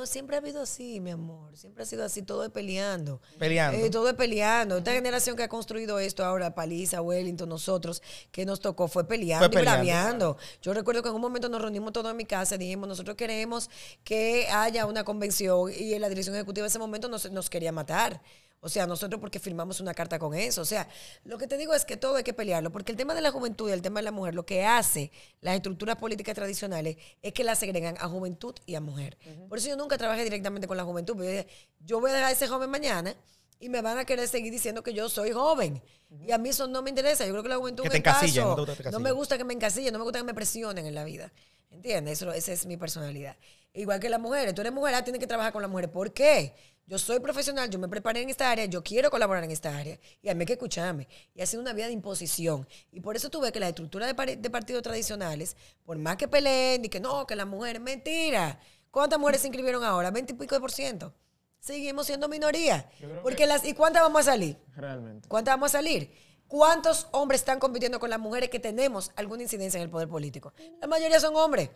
[0.00, 1.54] No, siempre ha habido así, mi amor.
[1.58, 3.20] Siempre ha sido así, todo es peleando.
[3.38, 3.84] Peleando.
[3.84, 4.78] Eh, todo es peleando.
[4.78, 9.46] Esta generación que ha construido esto ahora, Paliza, Wellington, nosotros, que nos tocó, fue peleando
[9.46, 9.84] Fue peleando.
[9.84, 10.36] y braviando.
[10.62, 13.14] Yo recuerdo que en un momento nos reunimos todos en mi casa y dijimos, nosotros
[13.14, 13.68] queremos
[14.02, 17.70] que haya una convención y en la dirección ejecutiva de ese momento nos, nos quería
[17.70, 18.22] matar.
[18.62, 20.60] O sea, nosotros porque firmamos una carta con eso.
[20.60, 20.86] O sea,
[21.24, 23.30] lo que te digo es que todo hay que pelearlo, porque el tema de la
[23.30, 27.32] juventud y el tema de la mujer, lo que hace las estructuras políticas tradicionales es
[27.32, 29.16] que las segregan a juventud y a mujer.
[29.48, 31.16] Por eso yo nunca trabajé directamente con la juventud.
[31.16, 31.46] yo dije,
[31.80, 33.16] yo voy a dejar a ese joven mañana
[33.58, 35.82] y me van a querer seguir diciendo que yo soy joven.
[36.26, 37.24] Y a mí eso no me interesa.
[37.24, 39.54] Yo creo que la juventud Que es te encasillen, no te me gusta que me
[39.54, 41.32] encasillen, no me gusta que me presionen en la vida.
[41.70, 42.20] ¿Entiendes?
[42.20, 43.36] Eso, esa es mi personalidad.
[43.72, 44.54] Igual que las mujeres.
[44.54, 45.90] Tú eres mujer, ah, tienes que trabajar con las mujeres.
[45.90, 46.54] ¿Por qué?
[46.90, 49.96] Yo soy profesional, yo me preparé en esta área, yo quiero colaborar en esta área.
[50.22, 51.06] Y a mí hay que escucharme.
[51.36, 52.66] Y ha sido una vía de imposición.
[52.90, 56.84] Y por eso tú ves que las estructuras de, partidos tradicionales, por más que peleen
[56.84, 58.58] y que no, que las mujeres, mentira.
[58.90, 60.10] ¿Cuántas mujeres se inscribieron ahora?
[60.10, 61.14] ¿20 y pico de por ciento?
[61.60, 62.90] Seguimos siendo minoría.
[63.22, 64.58] Porque las, ¿Y cuántas vamos a salir?
[64.74, 65.28] Realmente.
[65.28, 66.12] ¿Cuántas vamos a salir?
[66.48, 70.52] ¿Cuántos hombres están compitiendo con las mujeres que tenemos alguna incidencia en el poder político?
[70.80, 71.70] La mayoría son hombres,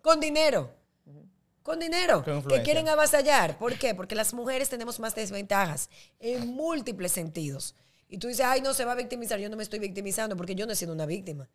[0.00, 0.70] con dinero.
[1.70, 3.58] Con dinero, Con que quieren avasallar.
[3.58, 3.94] ¿Por qué?
[3.94, 7.74] Porque las mujeres tenemos más desventajas en múltiples sentidos.
[8.08, 9.38] Y tú dices, ay, no se va a victimizar.
[9.38, 11.48] Yo no me estoy victimizando porque yo no he sido una víctima.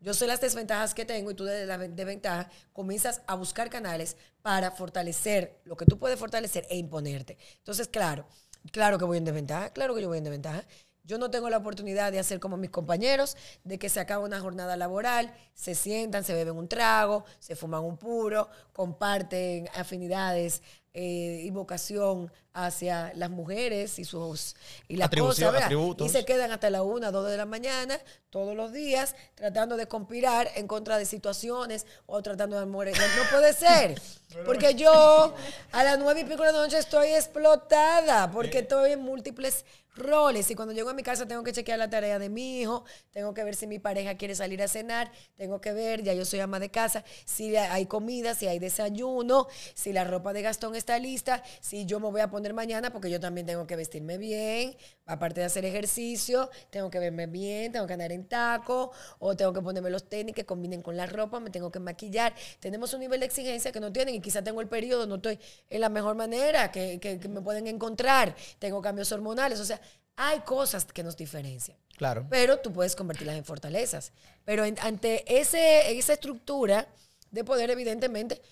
[0.00, 3.70] Yo sé las desventajas que tengo y tú desde la ven- desventaja comienzas a buscar
[3.70, 7.38] canales para fortalecer lo que tú puedes fortalecer e imponerte.
[7.58, 8.26] Entonces, claro,
[8.72, 10.64] claro que voy en desventaja, claro que yo voy en desventaja.
[11.04, 14.40] Yo no tengo la oportunidad de hacer como mis compañeros, de que se acaba una
[14.40, 20.62] jornada laboral, se sientan, se beben un trago, se fuman un puro, comparten afinidades
[20.94, 24.56] eh, y vocación hacia las mujeres y sus
[24.88, 25.70] y las cosas.
[25.98, 27.98] Y se quedan hasta la una, dos de la mañana,
[28.30, 32.66] todos los días, tratando de conspirar en contra de situaciones o tratando de.
[32.66, 34.00] No, no puede ser.
[34.46, 35.34] Porque yo
[35.72, 40.50] a las nueve y pico de la noche estoy explotada, porque estoy en múltiples roles.
[40.50, 43.34] Y cuando llego a mi casa tengo que chequear la tarea de mi hijo, tengo
[43.34, 46.40] que ver si mi pareja quiere salir a cenar, tengo que ver, ya yo soy
[46.40, 50.98] ama de casa, si hay comida, si hay desayuno, si la ropa de Gastón está
[50.98, 54.76] lista, si yo me voy a poner mañana, porque yo también tengo que vestirme bien,
[55.06, 58.90] aparte de hacer ejercicio, tengo que verme bien, tengo que andar en taco,
[59.20, 62.34] o tengo que ponerme los tenis que combinen con la ropa, me tengo que maquillar.
[62.58, 65.38] Tenemos un nivel de exigencia que no tienen y quizá tengo el periodo, no estoy
[65.70, 69.80] en la mejor manera que, que- que me pueden encontrar, tengo cambios hormonales, o sea,
[70.16, 71.76] hay cosas que nos diferencian.
[71.96, 72.26] Claro.
[72.28, 74.12] Pero tú puedes convertirlas en fortalezas.
[74.44, 76.88] Pero en- ante ese, esa estructura
[77.30, 78.42] de poder, evidentemente,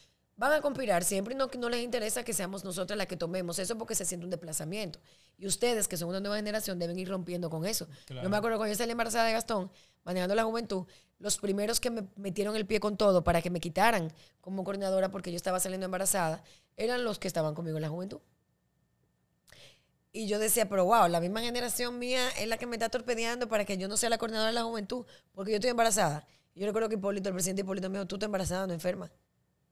[0.40, 3.58] van a conspirar siempre y no, no les interesa que seamos nosotras las que tomemos
[3.58, 4.98] eso porque se siente un desplazamiento.
[5.36, 7.86] Y ustedes, que son una nueva generación, deben ir rompiendo con eso.
[8.08, 9.70] Yo me acuerdo cuando yo salí embarazada de Gastón,
[10.02, 10.86] manejando la juventud,
[11.18, 14.10] los primeros que me metieron el pie con todo para que me quitaran
[14.40, 16.42] como coordinadora porque yo estaba saliendo embarazada,
[16.78, 18.20] eran los que estaban conmigo en la juventud.
[20.10, 23.46] Y yo decía, pero wow, la misma generación mía es la que me está torpedeando
[23.46, 26.26] para que yo no sea la coordinadora de la juventud, porque yo estoy embarazada.
[26.54, 29.12] Yo recuerdo que Hipólito, el presidente Hipólito me dijo, tú estás embarazada, no enferma.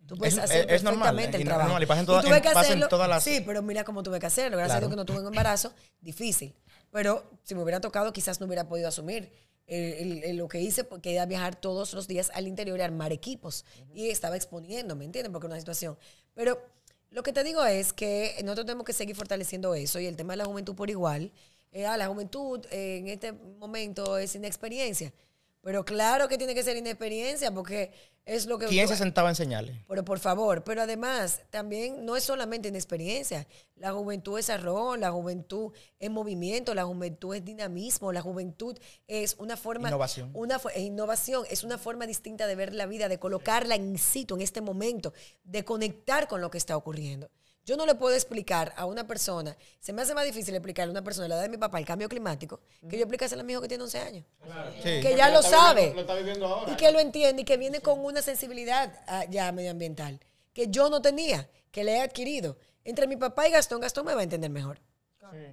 [0.08, 1.68] Tú puedes Es- hacer es- es normal, perfectamente y el no- trabajo.
[1.68, 4.56] normal, y tuve que en todas las- Sí, pero mira cómo tuve que hacerlo.
[4.56, 4.86] Gracias a Claro.
[4.88, 6.54] Dios que no tuve un embarazo, difícil.
[6.90, 9.30] Pero si me hubiera tocado, quizás no hubiera podido asumir.
[9.66, 12.82] El- el- el- lo que hice, porque era viajar todos los días al interior y
[12.82, 13.66] armar equipos.
[13.92, 15.30] Y estaba exponiéndome, ¿entiendes?
[15.30, 15.98] Porque era una situación.
[16.34, 16.58] Pero
[17.10, 20.32] lo que te digo es que nosotros tenemos que seguir fortaleciendo eso y el tema
[20.32, 21.30] de la juventud por igual.
[21.70, 25.12] Eh, ah, la juventud eh, en este momento es inexperiencia.
[25.62, 27.92] Pero claro que tiene que ser inexperiencia porque
[28.24, 28.66] es lo que...
[28.66, 29.84] ¿Quién se sentaba a enseñarle?
[29.88, 33.46] Pero por favor, pero además también no es solamente inexperiencia.
[33.74, 39.34] La juventud es arroz, la juventud es movimiento, la juventud es dinamismo, la juventud es
[39.38, 39.88] una forma...
[39.88, 40.30] Innovación.
[40.34, 44.36] Una es innovación, es una forma distinta de ver la vida, de colocarla in situ
[44.36, 47.30] en este momento, de conectar con lo que está ocurriendo.
[47.68, 50.92] Yo no le puedo explicar a una persona, se me hace más difícil explicarle a
[50.92, 53.52] una persona la edad de mi papá el cambio climático, que yo explicárselo a mi
[53.52, 54.24] hijo que tiene 11 años
[54.82, 55.02] Sí.
[55.02, 56.72] que ya lo sabe Lo está viviendo ahora.
[56.72, 60.18] y que lo entiende y que viene con una sensibilidad ah, ya medioambiental
[60.54, 62.56] que yo no tenía, que le he adquirido.
[62.84, 64.80] Entre mi papá y Gastón, Gastón me va a entender mejor.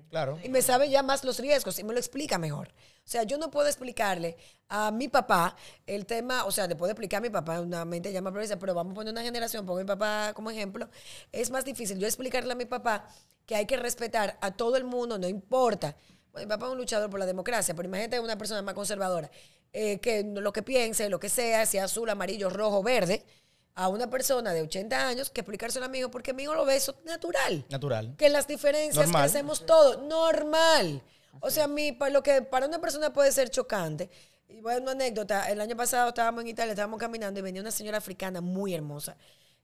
[0.09, 0.39] Claro.
[0.43, 2.69] Y me sabe ya más los riesgos y me lo explica mejor.
[2.69, 5.55] O sea, yo no puedo explicarle a mi papá
[5.85, 8.73] el tema, o sea, le puedo explicar a mi papá, una mente llama profesor, pero
[8.73, 10.89] vamos a poner una generación, pongo a mi papá como ejemplo.
[11.31, 13.07] Es más difícil yo explicarle a mi papá
[13.45, 15.95] que hay que respetar a todo el mundo, no importa.
[16.31, 19.29] Bueno, mi papá es un luchador por la democracia, pero imagínate una persona más conservadora,
[19.71, 23.23] eh, que lo que piense, lo que sea, sea azul, amarillo, rojo, verde,
[23.75, 26.65] a una persona de 80 años que explicárselo a mi hijo, porque mi hijo lo
[26.65, 27.65] ve eso natural.
[27.69, 28.15] Natural.
[28.17, 29.23] Que las diferencias Normal.
[29.23, 31.03] que hacemos todos, normal.
[31.41, 34.09] O sea, mi, para lo que para una persona puede ser chocante.
[34.47, 35.49] Y voy a dar una anécdota.
[35.51, 39.17] El año pasado estábamos en Italia, estábamos caminando y venía una señora africana muy hermosa.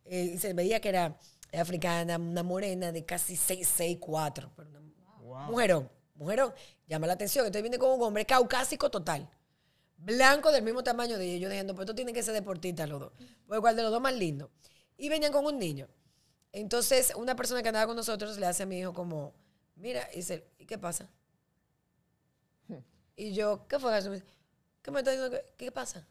[0.04, 1.18] Eh, y se veía que era
[1.54, 4.52] africana, una morena de casi 6, 6, 4.
[4.58, 6.54] Pero una mujerón, mujerón.
[6.88, 7.46] Llama la atención.
[7.46, 9.30] Entonces viene con un hombre caucásico total.
[10.04, 11.42] Blanco del mismo tamaño de ellos.
[11.42, 13.14] Yo diciendo, pues esto tienen que ser deportistas los dos.
[13.48, 14.50] Pues cuál de los dos más lindo.
[14.98, 15.88] Y venían con un niño.
[16.52, 19.34] Entonces, una persona que andaba con nosotros le hace a mi hijo como,
[19.76, 21.10] mira, y dice, ¿y qué pasa?
[23.16, 23.92] Y yo, ¿qué fue
[24.82, 25.38] ¿Qué me está diciendo?
[25.56, 26.08] ¿Qué pasa?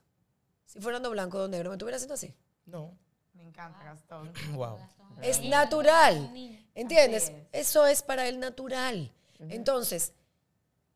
[0.64, 2.32] Si fuera no blanco o negro, ¿me estuviera haciendo así?
[2.66, 2.96] No.
[3.32, 4.32] Me encanta, Gastón.
[4.54, 4.78] Wow.
[5.22, 6.32] Es natural.
[6.74, 7.32] ¿Entiendes?
[7.52, 9.12] Eso es para el natural.
[9.40, 10.12] Entonces,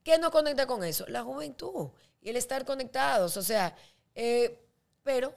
[0.04, 1.04] ¿qué nos conecta con eso?
[1.08, 1.90] La juventud
[2.24, 3.36] y el estar conectados.
[3.36, 3.76] O sea,
[4.16, 4.58] eh,
[5.04, 5.32] pero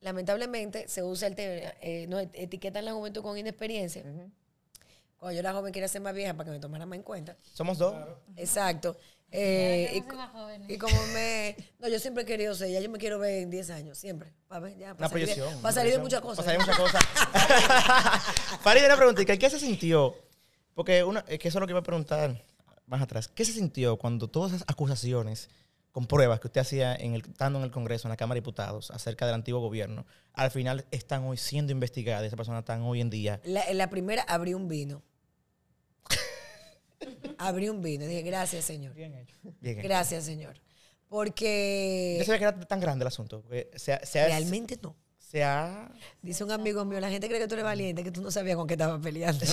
[0.00, 4.02] lamentablemente se usa el tema, eh, nos etiquetan la juventud con inexperiencia.
[5.18, 7.36] Cuando yo era joven quería ser más vieja para que me tomaran más en cuenta.
[7.52, 7.94] Somos dos.
[8.36, 8.96] Exacto.
[9.34, 9.90] Eh,
[10.68, 11.56] y, como me...
[11.78, 14.30] No, yo siempre he querido ser, ya yo me quiero ver en 10 años, siempre.
[14.46, 15.62] Para ver, ya, para Una salir, de- proyección.
[15.62, 16.44] para salir de muchas cosas.
[16.44, 18.60] Para salir de muchas cosas.
[18.60, 19.36] Farid, una preguntita.
[19.38, 20.14] ¿Qué se sintió?
[20.74, 22.44] Porque una, es que eso es lo que iba a preguntar
[22.86, 23.26] más atrás.
[23.28, 25.48] ¿Qué se sintió cuando todas esas acusaciones
[25.92, 28.40] con pruebas que usted hacía en el, estando en el Congreso, en la Cámara de
[28.40, 32.24] Diputados, acerca del antiguo gobierno, al final están hoy siendo investigadas?
[32.24, 33.40] Esas personas están hoy en día.
[33.44, 35.02] La, primera abrí un vino.
[37.38, 38.06] abrí un vino.
[38.06, 38.94] Dije, gracias, Señor.
[38.94, 39.36] Bien hecho.
[39.60, 39.86] Bien, hecho.
[39.86, 40.60] Gracias, Señor.
[41.08, 43.44] Porque Yo sabía que era tan grande el asunto.
[43.76, 44.96] Se, se realmente no.
[45.32, 45.88] Se ha
[46.20, 48.54] Dice un amigo mío, la gente cree que tú eres valiente, que tú no sabías
[48.54, 49.44] con qué estabas peleando.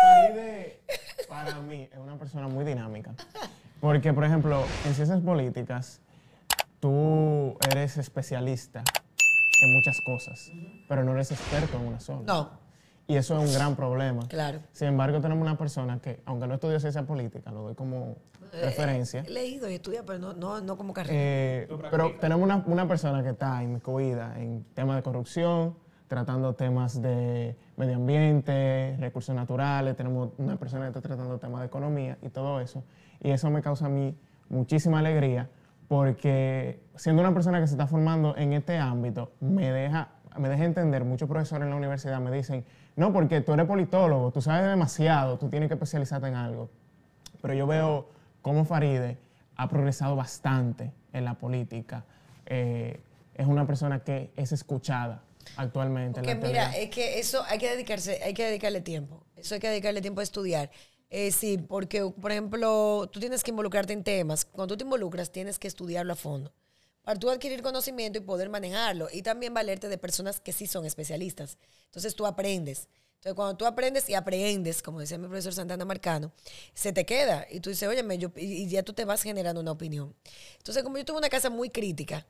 [0.00, 0.80] Faride,
[1.28, 3.12] para mí, es una persona muy dinámica.
[3.80, 6.00] Porque, por ejemplo, en ciencias políticas,
[6.80, 8.82] tú eres especialista
[9.62, 10.50] en muchas cosas,
[10.88, 12.22] pero no eres experto en una sola.
[12.26, 12.50] no,
[13.10, 14.28] Y eso es un gran problema.
[14.28, 14.60] claro.
[14.72, 18.16] Sin embargo, tenemos una persona que, aunque no estudió ciencia política, lo doy como
[18.52, 21.14] referencia, He leído y estudiado, pero no, no, no como carrera.
[21.18, 25.74] eh, pero tenemos una, una persona que está inmiscuida en temas de corrupción,
[26.06, 31.66] tratando temas de medio ambiente, recursos naturales, tenemos una persona que está tratando temas de
[31.66, 32.84] economía y todo eso.
[33.22, 34.14] Y eso me causa a mí
[34.50, 35.48] muchísima alegría
[35.88, 40.64] porque siendo una persona que se está formando en este ámbito, me deja, me deja
[40.64, 42.64] entender, muchos profesores en la universidad me dicen,
[42.98, 46.68] no, porque tú eres politólogo, tú sabes demasiado, tú tienes que especializarte en algo.
[47.40, 48.08] Pero yo veo
[48.42, 49.16] cómo Faride
[49.54, 52.04] ha progresado bastante en la política.
[52.46, 52.98] Eh,
[53.36, 55.22] es una persona que es escuchada
[55.56, 56.18] actualmente.
[56.18, 59.22] en Porque la mira, es que eso hay que dedicarse, hay que dedicarle tiempo.
[59.36, 60.68] Eso hay que dedicarle tiempo a estudiar.
[61.08, 64.44] Eh, sí, porque, por ejemplo, tú tienes que involucrarte en temas.
[64.44, 66.52] Cuando tú te involucras, tienes que estudiarlo a fondo.
[67.08, 69.08] Para tú adquirir conocimiento y poder manejarlo.
[69.10, 71.56] Y también valerte de personas que sí son especialistas.
[71.86, 72.86] Entonces tú aprendes.
[73.14, 76.32] Entonces, cuando tú aprendes y aprendes, como decía mi profesor Santana Marcano,
[76.74, 77.46] se te queda.
[77.50, 80.14] Y tú dices, óyeme, yo, y, y ya tú te vas generando una opinión.
[80.58, 82.26] Entonces, como yo tuve una casa muy crítica,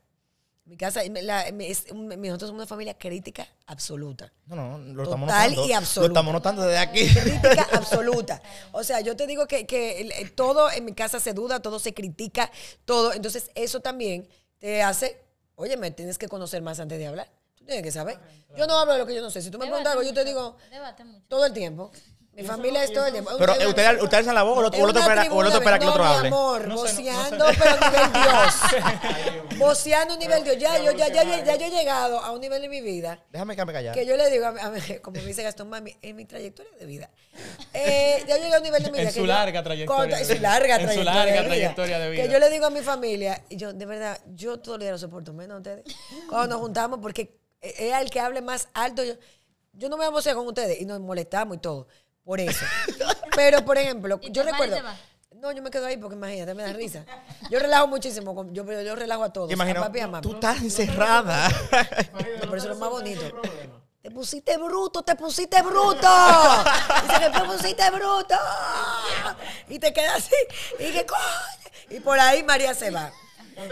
[0.63, 4.31] mi casa, la- es- nosotros somos una familia crítica absoluta.
[4.45, 5.65] No, no, lo estamos Total notando.
[5.65, 6.07] y Lo absoluta.
[6.13, 7.05] estamos notando desde aquí.
[7.13, 8.41] Crítica absoluta.
[8.71, 11.79] O sea, yo te digo que, que el- todo en mi casa se duda, todo
[11.79, 12.49] se critica,
[12.85, 13.11] todo.
[13.11, 14.25] Entonces, eso también
[14.59, 15.19] te hace,
[15.55, 17.29] oye, me tienes que conocer más antes de hablar.
[17.55, 18.19] Tú tienes que saber.
[18.57, 19.41] Yo no hablo de lo que yo no sé.
[19.41, 20.57] Si tú me preguntas algo, yo te digo
[21.03, 21.25] mucho.
[21.27, 21.91] todo el tiempo.
[22.41, 23.31] Mi familia es todo el tiempo.
[23.37, 25.21] Pero una- eh, usted, usted alza la voz o el otro, o el otro espera,
[25.31, 26.27] o el otro espera que el otro no, mi hable.
[26.29, 27.57] amor, No sé, no- no voceando, sé.
[27.59, 28.13] pero a nivel
[29.49, 29.57] Dios.
[29.57, 30.57] voceando a nivel Dios.
[30.57, 33.19] Ya, yo, ya, ya, ya, ya yo he llegado a un nivel en mi vida
[33.31, 33.93] Déjame que me callar.
[33.93, 36.25] que yo le digo, a, mi- a mi- como me dice Gastón Mami, en mi
[36.25, 37.09] trayectoria de vida.
[37.73, 39.11] Eh, ya llegué a un nivel de mi En vida.
[39.11, 41.13] su que yo- larga trayectoria de En su larga En su trayectoria.
[41.13, 41.47] larga de vida.
[41.49, 42.23] trayectoria de vida.
[42.23, 44.91] Que yo le digo a mi familia, y yo, de verdad, yo todos los días
[44.93, 45.83] lo soporto menos a ustedes.
[46.29, 49.03] Cuando nos juntamos, porque es el que hable más alto.
[49.03, 49.13] Yo,
[49.73, 51.87] yo no me voy a vocear con ustedes y nos molestamos y todo.
[52.29, 52.63] Por eso.
[53.35, 54.77] Pero, por ejemplo, ¿Y yo recuerdo.
[55.37, 57.03] No, yo me quedo ahí porque imagínate, me da risa.
[57.49, 58.45] Yo relajo muchísimo.
[58.51, 59.51] Yo, yo relajo a todos.
[59.51, 60.21] Imagino, a papi y a mami.
[60.21, 61.49] tú estás encerrada.
[61.49, 63.23] No, pero eso es lo más bonito.
[64.03, 66.07] Te pusiste bruto, te pusiste bruto.
[67.01, 68.35] Dice que te pusiste bruto.
[69.67, 70.35] Y te quedas así.
[70.77, 71.21] Y que coño.
[71.89, 73.11] Y por ahí María se va.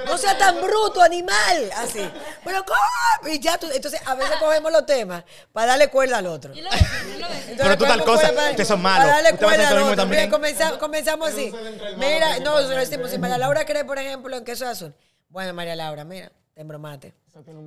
[0.06, 1.72] No sea tan bruto, animal.
[1.78, 2.10] Así.
[2.44, 3.34] Pero coño.
[3.34, 3.68] Y ya tú.
[3.72, 5.24] Entonces, a veces cogemos los temas
[5.54, 6.54] para darle cuerda al otro.
[6.54, 9.12] Entonces, Pero tú tal cosa, para- ustedes son para malos.
[9.16, 10.04] darle Usted va a hacer cuerda al mismo otro.
[10.04, 10.22] también.
[10.24, 11.54] Mira, comenzamos, comenzamos así.
[11.98, 13.10] Mira, no, se lo decimos.
[13.12, 14.94] Si María Laura cree, por ejemplo, en queso azul.
[15.30, 17.14] Bueno, María Laura, mira, te embromaste.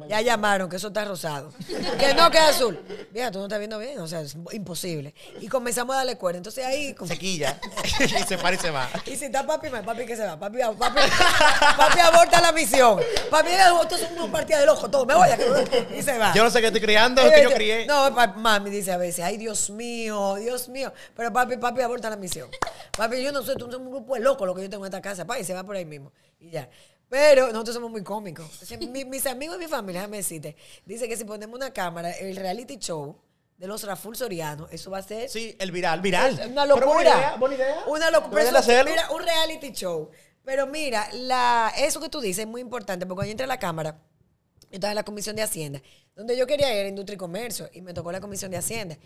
[0.09, 1.53] Ya llamaron que eso está rosado.
[1.99, 2.79] que no queda azul.
[3.13, 5.15] Mira, tú no estás viendo bien, o sea, es imposible.
[5.41, 6.39] Y comenzamos a darle cuerda.
[6.39, 6.95] Entonces ahí.
[6.95, 7.59] como- Sequilla.
[8.01, 8.89] y se para y se va.
[9.07, 10.39] Y si está papi, mal, papi que se va.
[10.39, 11.01] Papi, papi,
[11.77, 13.01] papi aborta la misión.
[13.31, 15.07] Papi, esto es una partida de ojo, todo.
[15.07, 15.39] Me voy a
[15.97, 16.33] Y se va.
[16.35, 17.87] Yo no sé qué estoy criando, es que yo crié.
[17.87, 20.93] No, mami dice a veces, ay, Dios mío, Dios mío.
[21.17, 22.49] Pero papi, papi aborta la misión.
[22.97, 24.93] Papi, yo no sé, tú eres un grupo de locos lo que yo tengo en
[24.93, 25.25] esta casa.
[25.27, 26.13] Papi, se va por ahí mismo.
[26.41, 26.69] Y ya.
[27.11, 28.47] Pero nosotros somos muy cómicos.
[28.79, 30.57] Mis amigos y mi familia, déjame decirte,
[30.87, 33.17] dice que si ponemos una cámara, el reality show
[33.59, 36.39] de los Raful Soriano, eso va a ser Sí, el viral, viral.
[36.39, 36.87] es una locura.
[36.87, 37.85] buena idea, buena idea.
[37.89, 38.45] Una locura.
[38.85, 40.09] Mira, un reality show.
[40.45, 43.49] Pero mira, la, eso que tú dices es muy importante porque cuando yo entré a
[43.49, 44.01] la Cámara,
[44.63, 45.83] yo estaba en la Comisión de Hacienda,
[46.15, 48.97] donde yo quería ir era Industria y Comercio y me tocó la Comisión de Hacienda.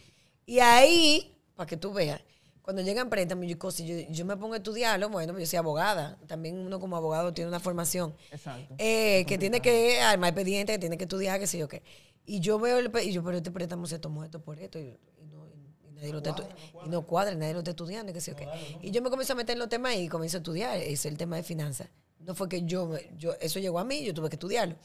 [0.46, 2.20] Y ahí, para que tú veas,
[2.64, 6.18] cuando llegan préstamos, yo, cosas, yo, yo me pongo a estudiarlo, bueno, yo soy abogada.
[6.26, 8.14] También uno como abogado tiene una formación.
[8.32, 8.74] Exacto.
[8.78, 11.82] Eh, que tiene que armar expediente, que tiene que estudiar, qué sé yo qué.
[12.26, 14.98] Y yo veo el y yo, pero este préstamo se tomó esto por esto, y,
[15.20, 16.48] y no, y nadie lo está estu-
[16.86, 18.48] y no cuadra, nadie lo está estudiando, qué sé yo qué.
[18.80, 21.18] Y yo me comencé a meter en los temas y comencé a estudiar, es el
[21.18, 21.88] tema de finanzas.
[22.20, 24.76] No fue que yo, yo, eso llegó a mí, yo tuve que estudiarlo.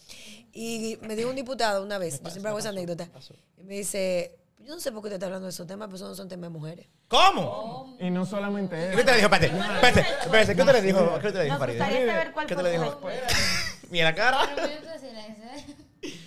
[0.51, 3.09] Y me dijo un diputado una vez, yo siempre hago esa anécdota,
[3.57, 4.35] y me dice,
[4.69, 6.29] yo no sé por qué te está hablando de esos temas, pero esos no son
[6.29, 6.85] temas de mujeres.
[7.07, 7.97] ¿Cómo?
[7.99, 9.03] Y no solamente ¿Qué eso.
[9.03, 9.25] te le dijo?
[9.33, 10.55] Espérate, espérate, espérate.
[10.55, 11.19] ¿Qué te le dijo?
[11.19, 11.57] ¿Qué te le dijo,
[12.33, 13.01] cuál ¿Qué te le dijo?
[13.89, 14.37] Mira la cara.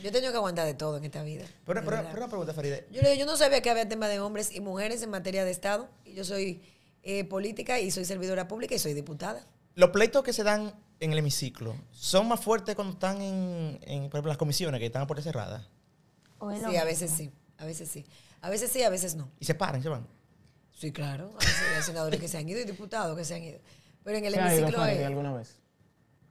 [0.03, 1.45] Yo he tenido que aguantar de todo en esta vida.
[1.65, 2.89] Pero, pero, pero una pregunta, Farideh.
[2.91, 5.45] Yo le digo, yo no sabía que había tema de hombres y mujeres en materia
[5.45, 5.89] de Estado.
[6.05, 6.65] Y yo soy
[7.05, 9.47] eh, política y soy servidora pública y soy diputada.
[9.77, 14.11] Los pleitos que se dan en el hemiciclo son más fuertes cuando están en, en
[14.11, 15.69] por ejemplo, las comisiones que están a puertas cerradas.
[16.39, 18.05] ¿O es lo Sí, a veces sí, a veces sí.
[18.43, 19.31] A veces sí, a veces no.
[19.39, 20.07] Y se paran, y se van.
[20.73, 21.31] Sí, claro.
[21.37, 23.61] A veces hay senadores que se han ido y diputados que se han ido.
[24.03, 25.07] Pero en el ¿Se ha ido hemiciclo es...
[25.07, 25.61] alguna vez?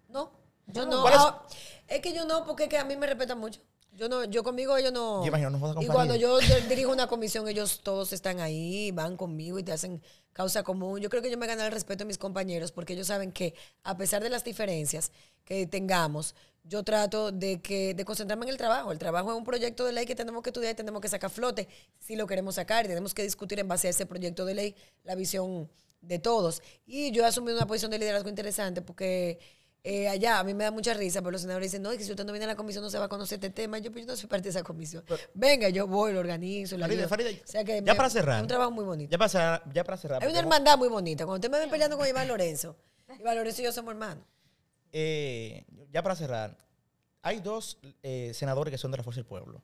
[0.09, 0.31] No,
[0.67, 1.07] yo no.
[1.07, 1.47] Ah,
[1.87, 2.01] es?
[2.01, 3.61] que yo no, porque es que a mí me respetan mucho.
[3.93, 5.21] Yo no, yo conmigo ellos no.
[5.73, 9.59] Yo no Y cuando yo dir- dirijo una comisión, ellos todos están ahí, van conmigo
[9.59, 10.01] y te hacen
[10.33, 10.99] causa común.
[11.01, 13.53] Yo creo que yo me gané el respeto de mis compañeros porque ellos saben que
[13.83, 15.11] a pesar de las diferencias
[15.43, 18.91] que tengamos, yo trato de que de concentrarme en el trabajo.
[18.93, 21.29] El trabajo es un proyecto de ley que tenemos que estudiar y tenemos que sacar
[21.29, 21.67] a flote
[21.99, 24.75] si lo queremos sacar y tenemos que discutir en base a ese proyecto de ley
[25.03, 25.69] la visión
[25.99, 26.61] de todos.
[26.85, 29.37] Y yo he asumido una posición de liderazgo interesante porque
[29.83, 32.03] eh, allá a mí me da mucha risa, pero los senadores dicen, no, es que
[32.03, 33.79] si usted no viene a la comisión no se va a conocer este tema.
[33.79, 35.03] Yo, pues yo no soy parte de esa comisión.
[35.33, 37.09] Venga, yo voy, lo organizo, lo Farideh, ayudo.
[37.09, 38.35] Farideh, O sea que ya me- para cerrar.
[38.37, 39.11] Es un trabajo muy bonito.
[39.11, 39.63] Ya para cerrar.
[39.73, 41.25] Ya para cerrar Hay una hermandad muy bonita.
[41.25, 42.77] Cuando usted me ven peleando con Iván Lorenzo,
[43.19, 44.23] Iván Lorenzo y yo somos hermanos.
[44.91, 46.57] eh, ya para cerrar,
[47.21, 49.61] hay dos eh, senadores que son de la Fuerza del Pueblo.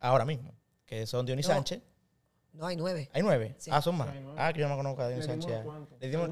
[0.00, 0.54] Ahora mismo.
[0.86, 1.54] Que son Dionis No.
[1.54, 1.80] Sánchez.
[2.52, 3.08] No, hay nueve.
[3.14, 3.54] Hay nueve.
[3.58, 3.70] Sí.
[3.72, 4.10] Ah, son más.
[4.12, 4.18] Sí.
[4.36, 5.64] Ah, que yo no me conozco a Le Dionis dimos Sánchez.
[5.64, 5.96] cuánto.
[6.00, 6.28] Le dimos-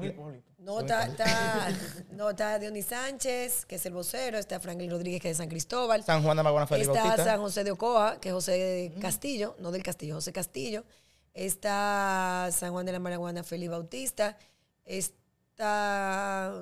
[0.61, 0.81] Un le- Hipólito.
[0.81, 1.69] No, está, está,
[2.11, 5.49] no, está Dionis Sánchez, que es el vocero, está Franklin Rodríguez, que es de San
[5.49, 6.03] Cristóbal.
[6.03, 7.25] San Juan de Maguana Félix Está Bautista.
[7.25, 10.85] San José de Ocoa, que es José Castillo, no del Castillo, José Castillo.
[11.33, 14.37] Está San Juan de la Maraguana, Félix Bautista.
[14.85, 16.53] Está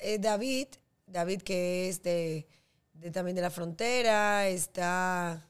[0.00, 0.68] eh, David,
[1.06, 2.46] David que es de,
[2.92, 4.46] de también de la frontera.
[4.48, 5.48] Está...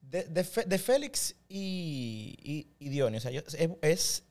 [0.00, 3.26] De, de, Fe- de Félix y, y, y Dionis.
[3.26, 3.42] O sea,
[3.82, 4.22] es,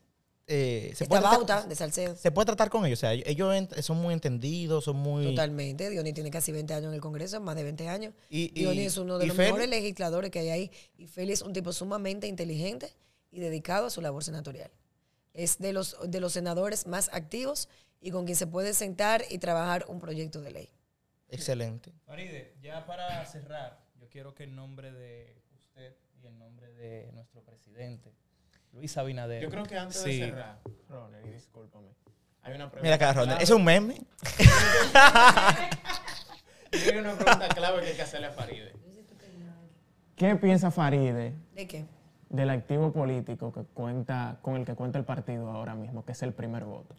[0.48, 2.16] eh, se, puede tratar, de Salcedo.
[2.16, 2.98] se puede tratar con ellos.
[2.98, 5.24] O sea, ellos son muy entendidos, son muy.
[5.26, 5.90] Totalmente.
[5.90, 8.14] Dionis tiene casi 20 años en el Congreso, más de 20 años.
[8.30, 10.70] Y- y- Dionis es uno de los mejores legisladores que hay ahí.
[10.96, 12.90] Y Félix es un tipo sumamente inteligente
[13.30, 14.70] y dedicado a su labor senatorial.
[15.34, 17.68] Es de los, de los senadores más activos
[18.00, 20.70] y con quien se puede sentar y trabajar un proyecto de ley.
[21.28, 21.92] Excelente.
[22.06, 27.12] Faride, ya para cerrar, yo quiero que en nombre de usted y en nombre de
[27.12, 28.14] nuestro presidente,
[28.72, 29.42] Luis Abinader.
[29.42, 30.20] Yo creo que antes Sí.
[30.20, 30.58] de cerrar,
[30.88, 31.88] Ronald, y discúlpame.
[32.42, 32.82] Hay una pregunta.
[32.82, 33.42] Mira acá, Ronald.
[33.42, 34.00] ¿Es un meme?
[36.72, 38.72] Hay una pregunta clave que hay que hacerle a Faride.
[40.16, 41.86] ¿Qué piensa Faride ¿De qué?
[42.28, 46.22] del activo político que cuenta, con el que cuenta el partido ahora mismo, que es
[46.22, 46.94] el primer voto?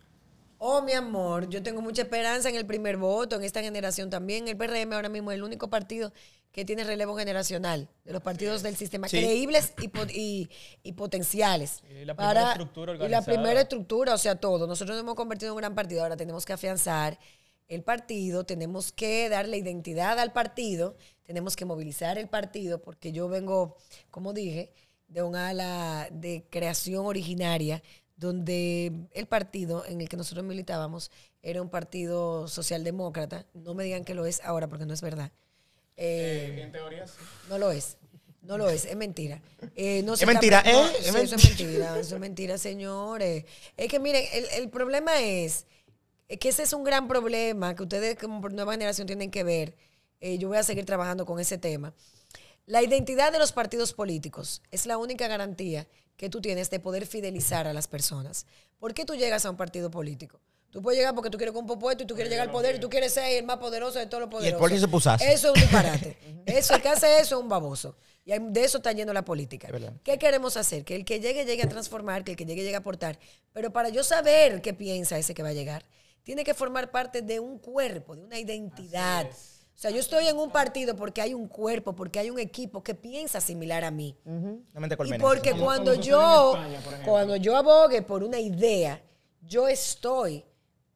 [0.62, 4.46] Oh, mi amor, yo tengo mucha esperanza en el primer voto, en esta generación también.
[4.50, 6.12] El PRM ahora mismo es el único partido
[6.52, 9.18] que tiene relevo generacional de los partidos del sistema, Sí.
[9.20, 9.90] creíbles y,
[10.20, 10.50] y-
[10.84, 11.82] y potenciales.
[11.90, 14.68] Y la primera estructura Y la primera estructura, o sea, todo.
[14.68, 17.18] Nosotros nos hemos convertido en un gran partido, ahora tenemos que afianzar
[17.70, 23.30] el partido, tenemos que darle identidad al partido, tenemos que movilizar el partido, porque yo
[23.30, 23.78] vengo,
[24.12, 24.74] como dije,
[25.08, 27.82] de un ala de creación originaria,
[28.20, 31.10] donde el partido en el que nosotros militábamos
[31.42, 33.46] era un partido socialdemócrata.
[33.54, 35.32] No me digan que lo es ahora, porque no es verdad.
[35.98, 37.14] Eh, en teoría sí.
[37.50, 37.98] no lo es.
[38.42, 39.42] No lo es, es mentira.
[39.76, 40.92] Eh, no Es mentira, no, ¿eh?
[41.00, 43.46] Es sí, eso es mentira, eso es mentira, señores.
[43.78, 45.66] Es que miren, el, el problema es,
[46.28, 49.44] es que ese es un gran problema que ustedes como por nueva generación tienen que
[49.44, 49.76] ver.
[50.22, 51.94] eh, yo voy a seguir trabajando con ese tema.
[52.66, 55.88] La identidad de los partidos políticos es la única garantía
[56.20, 58.46] que tú tienes de poder fidelizar a las personas.
[58.78, 60.42] ¿Por qué tú llegas a un partido político?
[60.70, 62.80] Tú puedes llegar porque tú quieres un puesto y tú quieres llegar al poder y
[62.80, 64.70] tú quieres ser el más poderoso de todos los poderosos.
[64.70, 66.18] Y el se puso Eso es un disparate.
[66.46, 67.96] eso, el que hace eso es un baboso.
[68.26, 69.70] Y de eso está yendo la política.
[70.04, 70.84] ¿Qué queremos hacer?
[70.84, 73.18] Que el que llegue llegue a transformar, que el que llegue llegue a aportar.
[73.54, 75.86] Pero para yo saber qué piensa ese que va a llegar,
[76.24, 79.26] tiene que formar parte de un cuerpo, de una identidad.
[79.80, 82.84] O sea, yo estoy en un partido porque hay un cuerpo, porque hay un equipo
[82.84, 84.14] que piensa similar a mí.
[84.26, 86.54] Y porque cuando yo,
[87.06, 89.02] cuando yo abogue por una idea,
[89.42, 90.44] yo estoy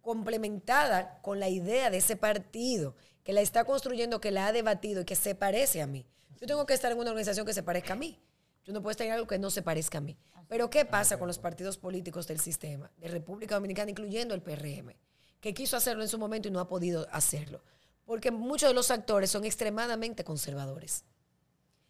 [0.02, 5.04] complementada con la idea de ese partido, que la está construyendo, que la ha debatido
[5.04, 6.06] y que se parece a mí.
[6.42, 8.20] Yo tengo que estar en una organización que se parezca a mí.
[8.66, 10.18] Yo no puedo estar en algo que no se parezca a mí.
[10.50, 14.94] Pero ¿qué pasa con los partidos políticos del sistema de República Dominicana, incluyendo el PRM,
[15.40, 17.62] que quiso hacerlo en su momento y no ha podido hacerlo?
[18.06, 21.06] Porque muchos de los actores son extremadamente conservadores.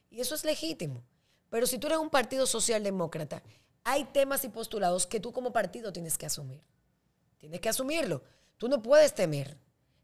[0.10, 1.04] Y eso es legítimo.
[1.50, 3.44] Pero si tú eres un partido socialdemócrata,
[3.84, 6.62] hay temas y postulados que tú como partido tienes que asumir.
[7.38, 8.24] Tienes que asumirlo.
[8.58, 9.58] Tú no puedes temer.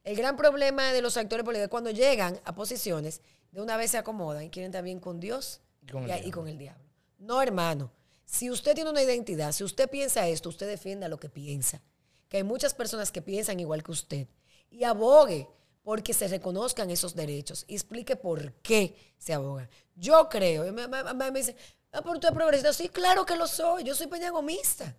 [0.03, 3.91] El gran problema de los actores políticos es cuando llegan a posiciones, de una vez
[3.91, 6.84] se acomodan y quieren también con Dios y con, el, diablo.
[7.18, 7.91] No, hermano.
[8.26, 11.82] Si usted tiene una identidad, si usted piensa esto, usted defienda lo que piensa.
[12.28, 14.28] Que hay muchas personas que piensan igual que usted.
[14.70, 15.47] Y abogue
[15.90, 17.66] porque se reconozcan esos derechos.
[17.68, 19.68] Y explique por qué se aboga.
[19.96, 21.56] Yo creo, me, me, me dice,
[21.92, 22.74] ah, pero usted es progresista.
[22.74, 23.86] Sí, claro que lo soy.
[23.86, 24.96] Yo soy peñagomista.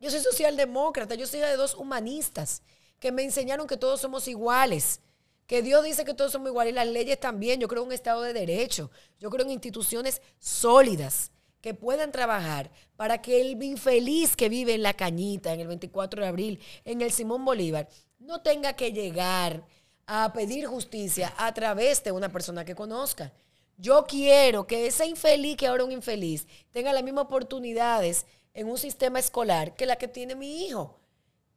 [0.00, 2.62] Yo soy socialdemócrata, yo soy de dos humanistas
[2.98, 5.02] que me enseñaron que todos somos iguales,
[5.46, 7.60] que Dios dice que todos somos iguales y las leyes también.
[7.60, 12.70] Yo creo en un Estado de Derecho, yo creo en instituciones sólidas que puedan trabajar
[12.96, 17.02] para que el infeliz que vive en la cañita, en el 24 de abril, en
[17.02, 19.66] el Simón Bolívar, no tenga que llegar
[20.06, 23.32] a pedir justicia a través de una persona que conozca.
[23.76, 28.68] Yo quiero que ese infeliz, que ahora es un infeliz, tenga las mismas oportunidades en
[28.68, 30.98] un sistema escolar que la que tiene mi hijo.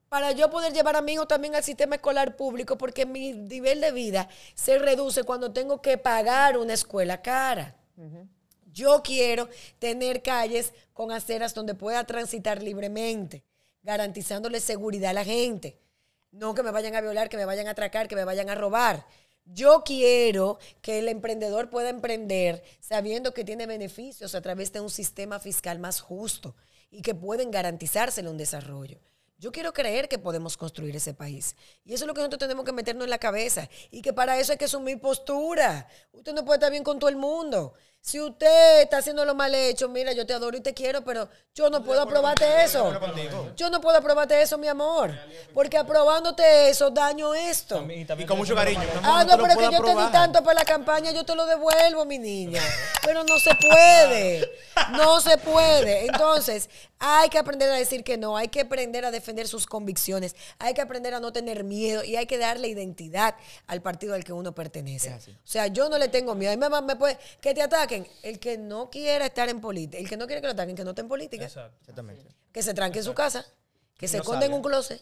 [0.09, 3.81] Para yo poder llevar a mi hijo también al sistema escolar público, porque mi nivel
[3.81, 7.75] de vida se reduce cuando tengo que pagar una escuela cara.
[8.71, 13.43] Yo quiero tener calles con aceras donde pueda transitar libremente,
[13.83, 15.77] garantizándole seguridad a la gente.
[16.37, 18.55] No que me vayan a violar, que me vayan a atracar, que me vayan a
[18.55, 19.07] robar.
[19.43, 24.91] Yo quiero que el emprendedor pueda emprender sabiendo que tiene beneficios a través de un
[24.91, 26.55] sistema fiscal más justo
[26.91, 28.99] y que pueden garantizárselo un desarrollo.
[29.39, 31.55] Yo quiero creer que podemos construir ese país.
[31.83, 33.67] Y eso es lo que nosotros tenemos que meternos en la cabeza.
[33.89, 35.87] Y que para eso hay que asumir postura.
[36.11, 37.73] Usted no puede estar bien con todo el mundo.
[38.07, 41.27] Si usted está haciendo lo mal hecho, mira, yo te adoro y te quiero, pero
[41.53, 42.97] yo no puedo aprobarte eso.
[43.57, 45.13] Yo no puedo aprobarte eso, mi amor.
[45.53, 47.85] Porque aprobándote eso, daño esto.
[47.91, 48.81] Y con mucho cariño.
[49.03, 51.45] Ah, no, pero es que yo te di tanto para la campaña, yo te lo
[51.45, 52.61] devuelvo, mi niña.
[53.03, 54.51] Pero no se puede.
[54.91, 56.05] No se puede.
[56.05, 60.35] Entonces, hay que aprender a decir que no, hay que aprender a defender sus convicciones,
[60.57, 63.35] hay que aprender a no tener miedo y hay que darle identidad
[63.67, 65.13] al partido al que uno pertenece.
[65.13, 66.53] O sea, yo no le tengo miedo.
[66.53, 67.61] A mí me, puede, que te
[67.99, 68.17] ataquen.
[68.23, 70.83] El que no quiera estar en política, el que no quiere que lo ataquen, que
[70.83, 71.45] no esté en política.
[71.45, 72.25] Exactamente.
[72.51, 73.45] Que se tranque en su casa,
[73.97, 75.01] que se esconde en un closet.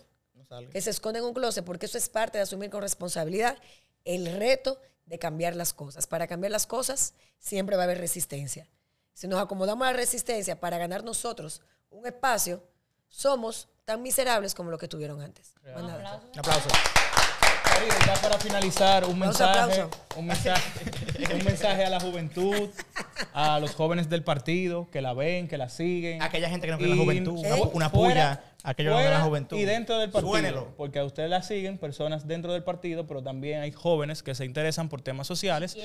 [0.71, 3.57] que se esconde en un closet, porque eso es parte de asumir con responsabilidad
[4.03, 6.07] el reto de cambiar las cosas.
[6.07, 8.67] Para cambiar las cosas siempre va a haber resistencia.
[9.13, 12.61] Si nos acomodamos a la resistencia para ganar nosotros un espacio,
[13.07, 15.53] somos tan miserables como lo que tuvieron antes.
[15.63, 16.69] Un aplauso.
[18.05, 20.61] Ya para finalizar, un mensaje, un mensaje,
[21.33, 22.69] un mensaje a la juventud,
[23.33, 26.21] a los jóvenes del partido que la ven, que la siguen.
[26.21, 27.41] Aquella gente que no cree en la juventud,
[27.73, 29.57] una, puya aquellos de la juventud.
[29.57, 30.73] Y dentro del partido.
[30.75, 34.45] Porque a ustedes la siguen personas dentro del partido, pero también hay jóvenes que se
[34.45, 35.77] interesan por temas sociales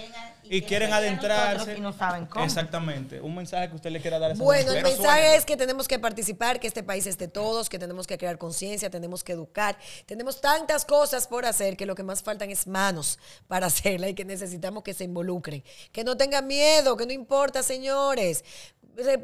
[0.45, 1.77] y quieren, adentrarse.
[1.77, 2.45] Y no saben cómo.
[2.45, 3.21] Exactamente.
[3.21, 5.87] Un mensaje que usted le quiera dar a esa Bueno, el mensaje es que tenemos
[5.87, 9.33] que participar, que este país es de todos, que tenemos que crear conciencia, tenemos que
[9.33, 9.77] educar.
[10.07, 14.15] Tenemos tantas cosas por hacer que lo que más faltan es manos para hacerla y
[14.15, 15.63] que necesitamos que se involucren.
[15.93, 18.43] Que no tengan miedo, que no importa, señores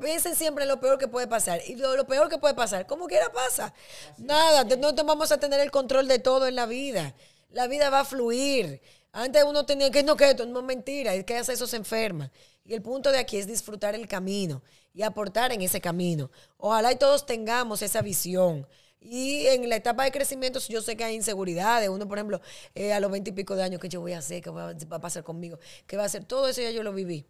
[0.00, 1.60] piensen siempre en lo peor que puede pasar.
[1.66, 3.72] Y lo, peor que puede pasar, como quiera pasa.
[4.18, 7.14] Nada, no vamos a tener el control de todo en la vida.
[7.50, 8.80] La vida va a fluir.
[9.12, 11.76] Antes uno tenía que, no, que esto no es mentira, es que hace eso se
[11.76, 12.30] enferma.
[12.64, 14.62] Y el punto de aquí es disfrutar el camino
[14.92, 16.30] y aportar en ese camino.
[16.58, 18.66] Ojalá y todos tengamos esa visión.
[19.00, 21.88] Y en la etapa de crecimiento, yo sé que hay inseguridades.
[21.88, 22.40] Uno, por ejemplo,
[22.74, 24.42] eh, a los veinte y pico de años, ¿qué yo voy a hacer?
[24.42, 25.58] ¿Qué va a pasar conmigo?
[25.86, 26.24] ¿Qué va a hacer?
[26.24, 27.24] Todo eso ya yo lo viví.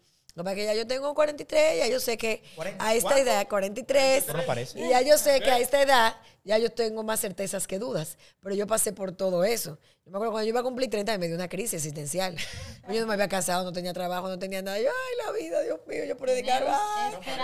[0.44, 3.48] Pasa es que ya yo tengo 43, ya yo sé que ¿Cuarenta- a esta edad,
[3.48, 4.78] 43, No parece.
[4.78, 8.18] y ya yo sé que a esta edad ya yo tengo más certezas que dudas,
[8.42, 9.78] pero yo pasé por todo eso.
[10.06, 12.36] Yo me acuerdo cuando yo iba a cumplir 30 me dio una crisis existencial.
[12.88, 14.78] Yo no me había casado, no tenía trabajo, no tenía nada.
[14.78, 16.64] Yo, ay, la vida, Dios mío, yo por dedicar,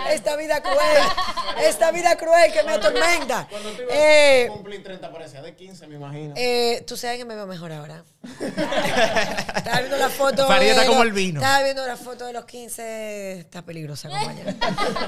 [0.09, 0.77] esta vida cruel,
[1.67, 3.45] esta vida cruel que me atormenta.
[3.49, 6.33] Cuando tú ibas Eh, a cumplir 30 parecía de 15, me imagino.
[6.37, 8.05] eh, tú sabes que me veo mejor ahora.
[8.23, 10.47] Estaba viendo la foto.
[10.47, 11.41] De como el vino.
[11.41, 13.39] Estaba viendo la foto de los 15.
[13.39, 14.55] Está peligrosa, compañera.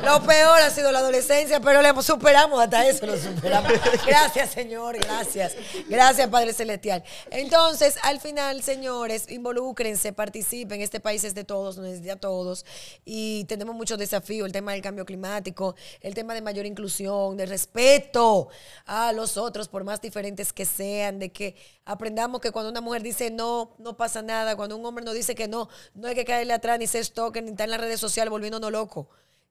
[0.03, 3.71] Lo peor ha sido la adolescencia, pero le superamos hasta eso, lo superamos.
[4.05, 5.53] Gracias, Señor, gracias.
[5.87, 7.05] Gracias, Padre Celestial.
[7.45, 10.81] Entonces, al final, señores, involúcrense, participen.
[10.81, 12.65] Este país es de todos, nos necesita a todos.
[13.05, 17.45] Y tenemos muchos desafíos: el tema del cambio climático, el tema de mayor inclusión, de
[17.45, 18.47] respeto
[18.87, 23.03] a los otros, por más diferentes que sean, de que aprendamos que cuando una mujer
[23.03, 24.55] dice no, no pasa nada.
[24.55, 27.43] Cuando un hombre nos dice que no, no hay que caerle atrás, ni ser stalker,
[27.43, 29.05] ni estar en las redes sociales volviéndonos locos.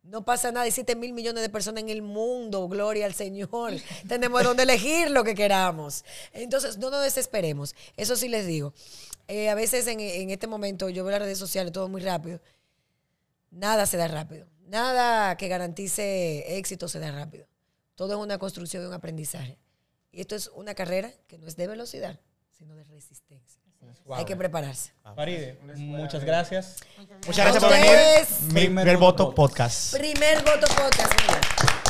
[0.05, 3.73] No pasa nada, hay 7 mil millones de personas en el mundo, gloria al Señor.
[4.09, 6.05] Tenemos donde elegir lo que queramos.
[6.33, 7.75] Entonces, no nos desesperemos.
[7.97, 8.75] Eso sí les digo.
[9.29, 12.41] Eh, a veces en, en este momento yo veo las redes sociales todo muy rápido.
[13.51, 14.47] Nada se da rápido.
[14.67, 17.47] Nada que garantice éxito se da rápido.
[17.95, 19.59] Todo es una construcción y un aprendizaje.
[20.13, 23.44] Y esto es una carrera que no es de velocidad, sino de resistencia.
[24.13, 24.93] Hay que prepararse.
[25.15, 26.77] Faride, muchas gracias.
[27.27, 28.53] Muchas gracias por venir.
[28.53, 29.97] primer voto podcast.
[29.97, 31.13] Primer voto podcast.
[31.23, 31.84] mira.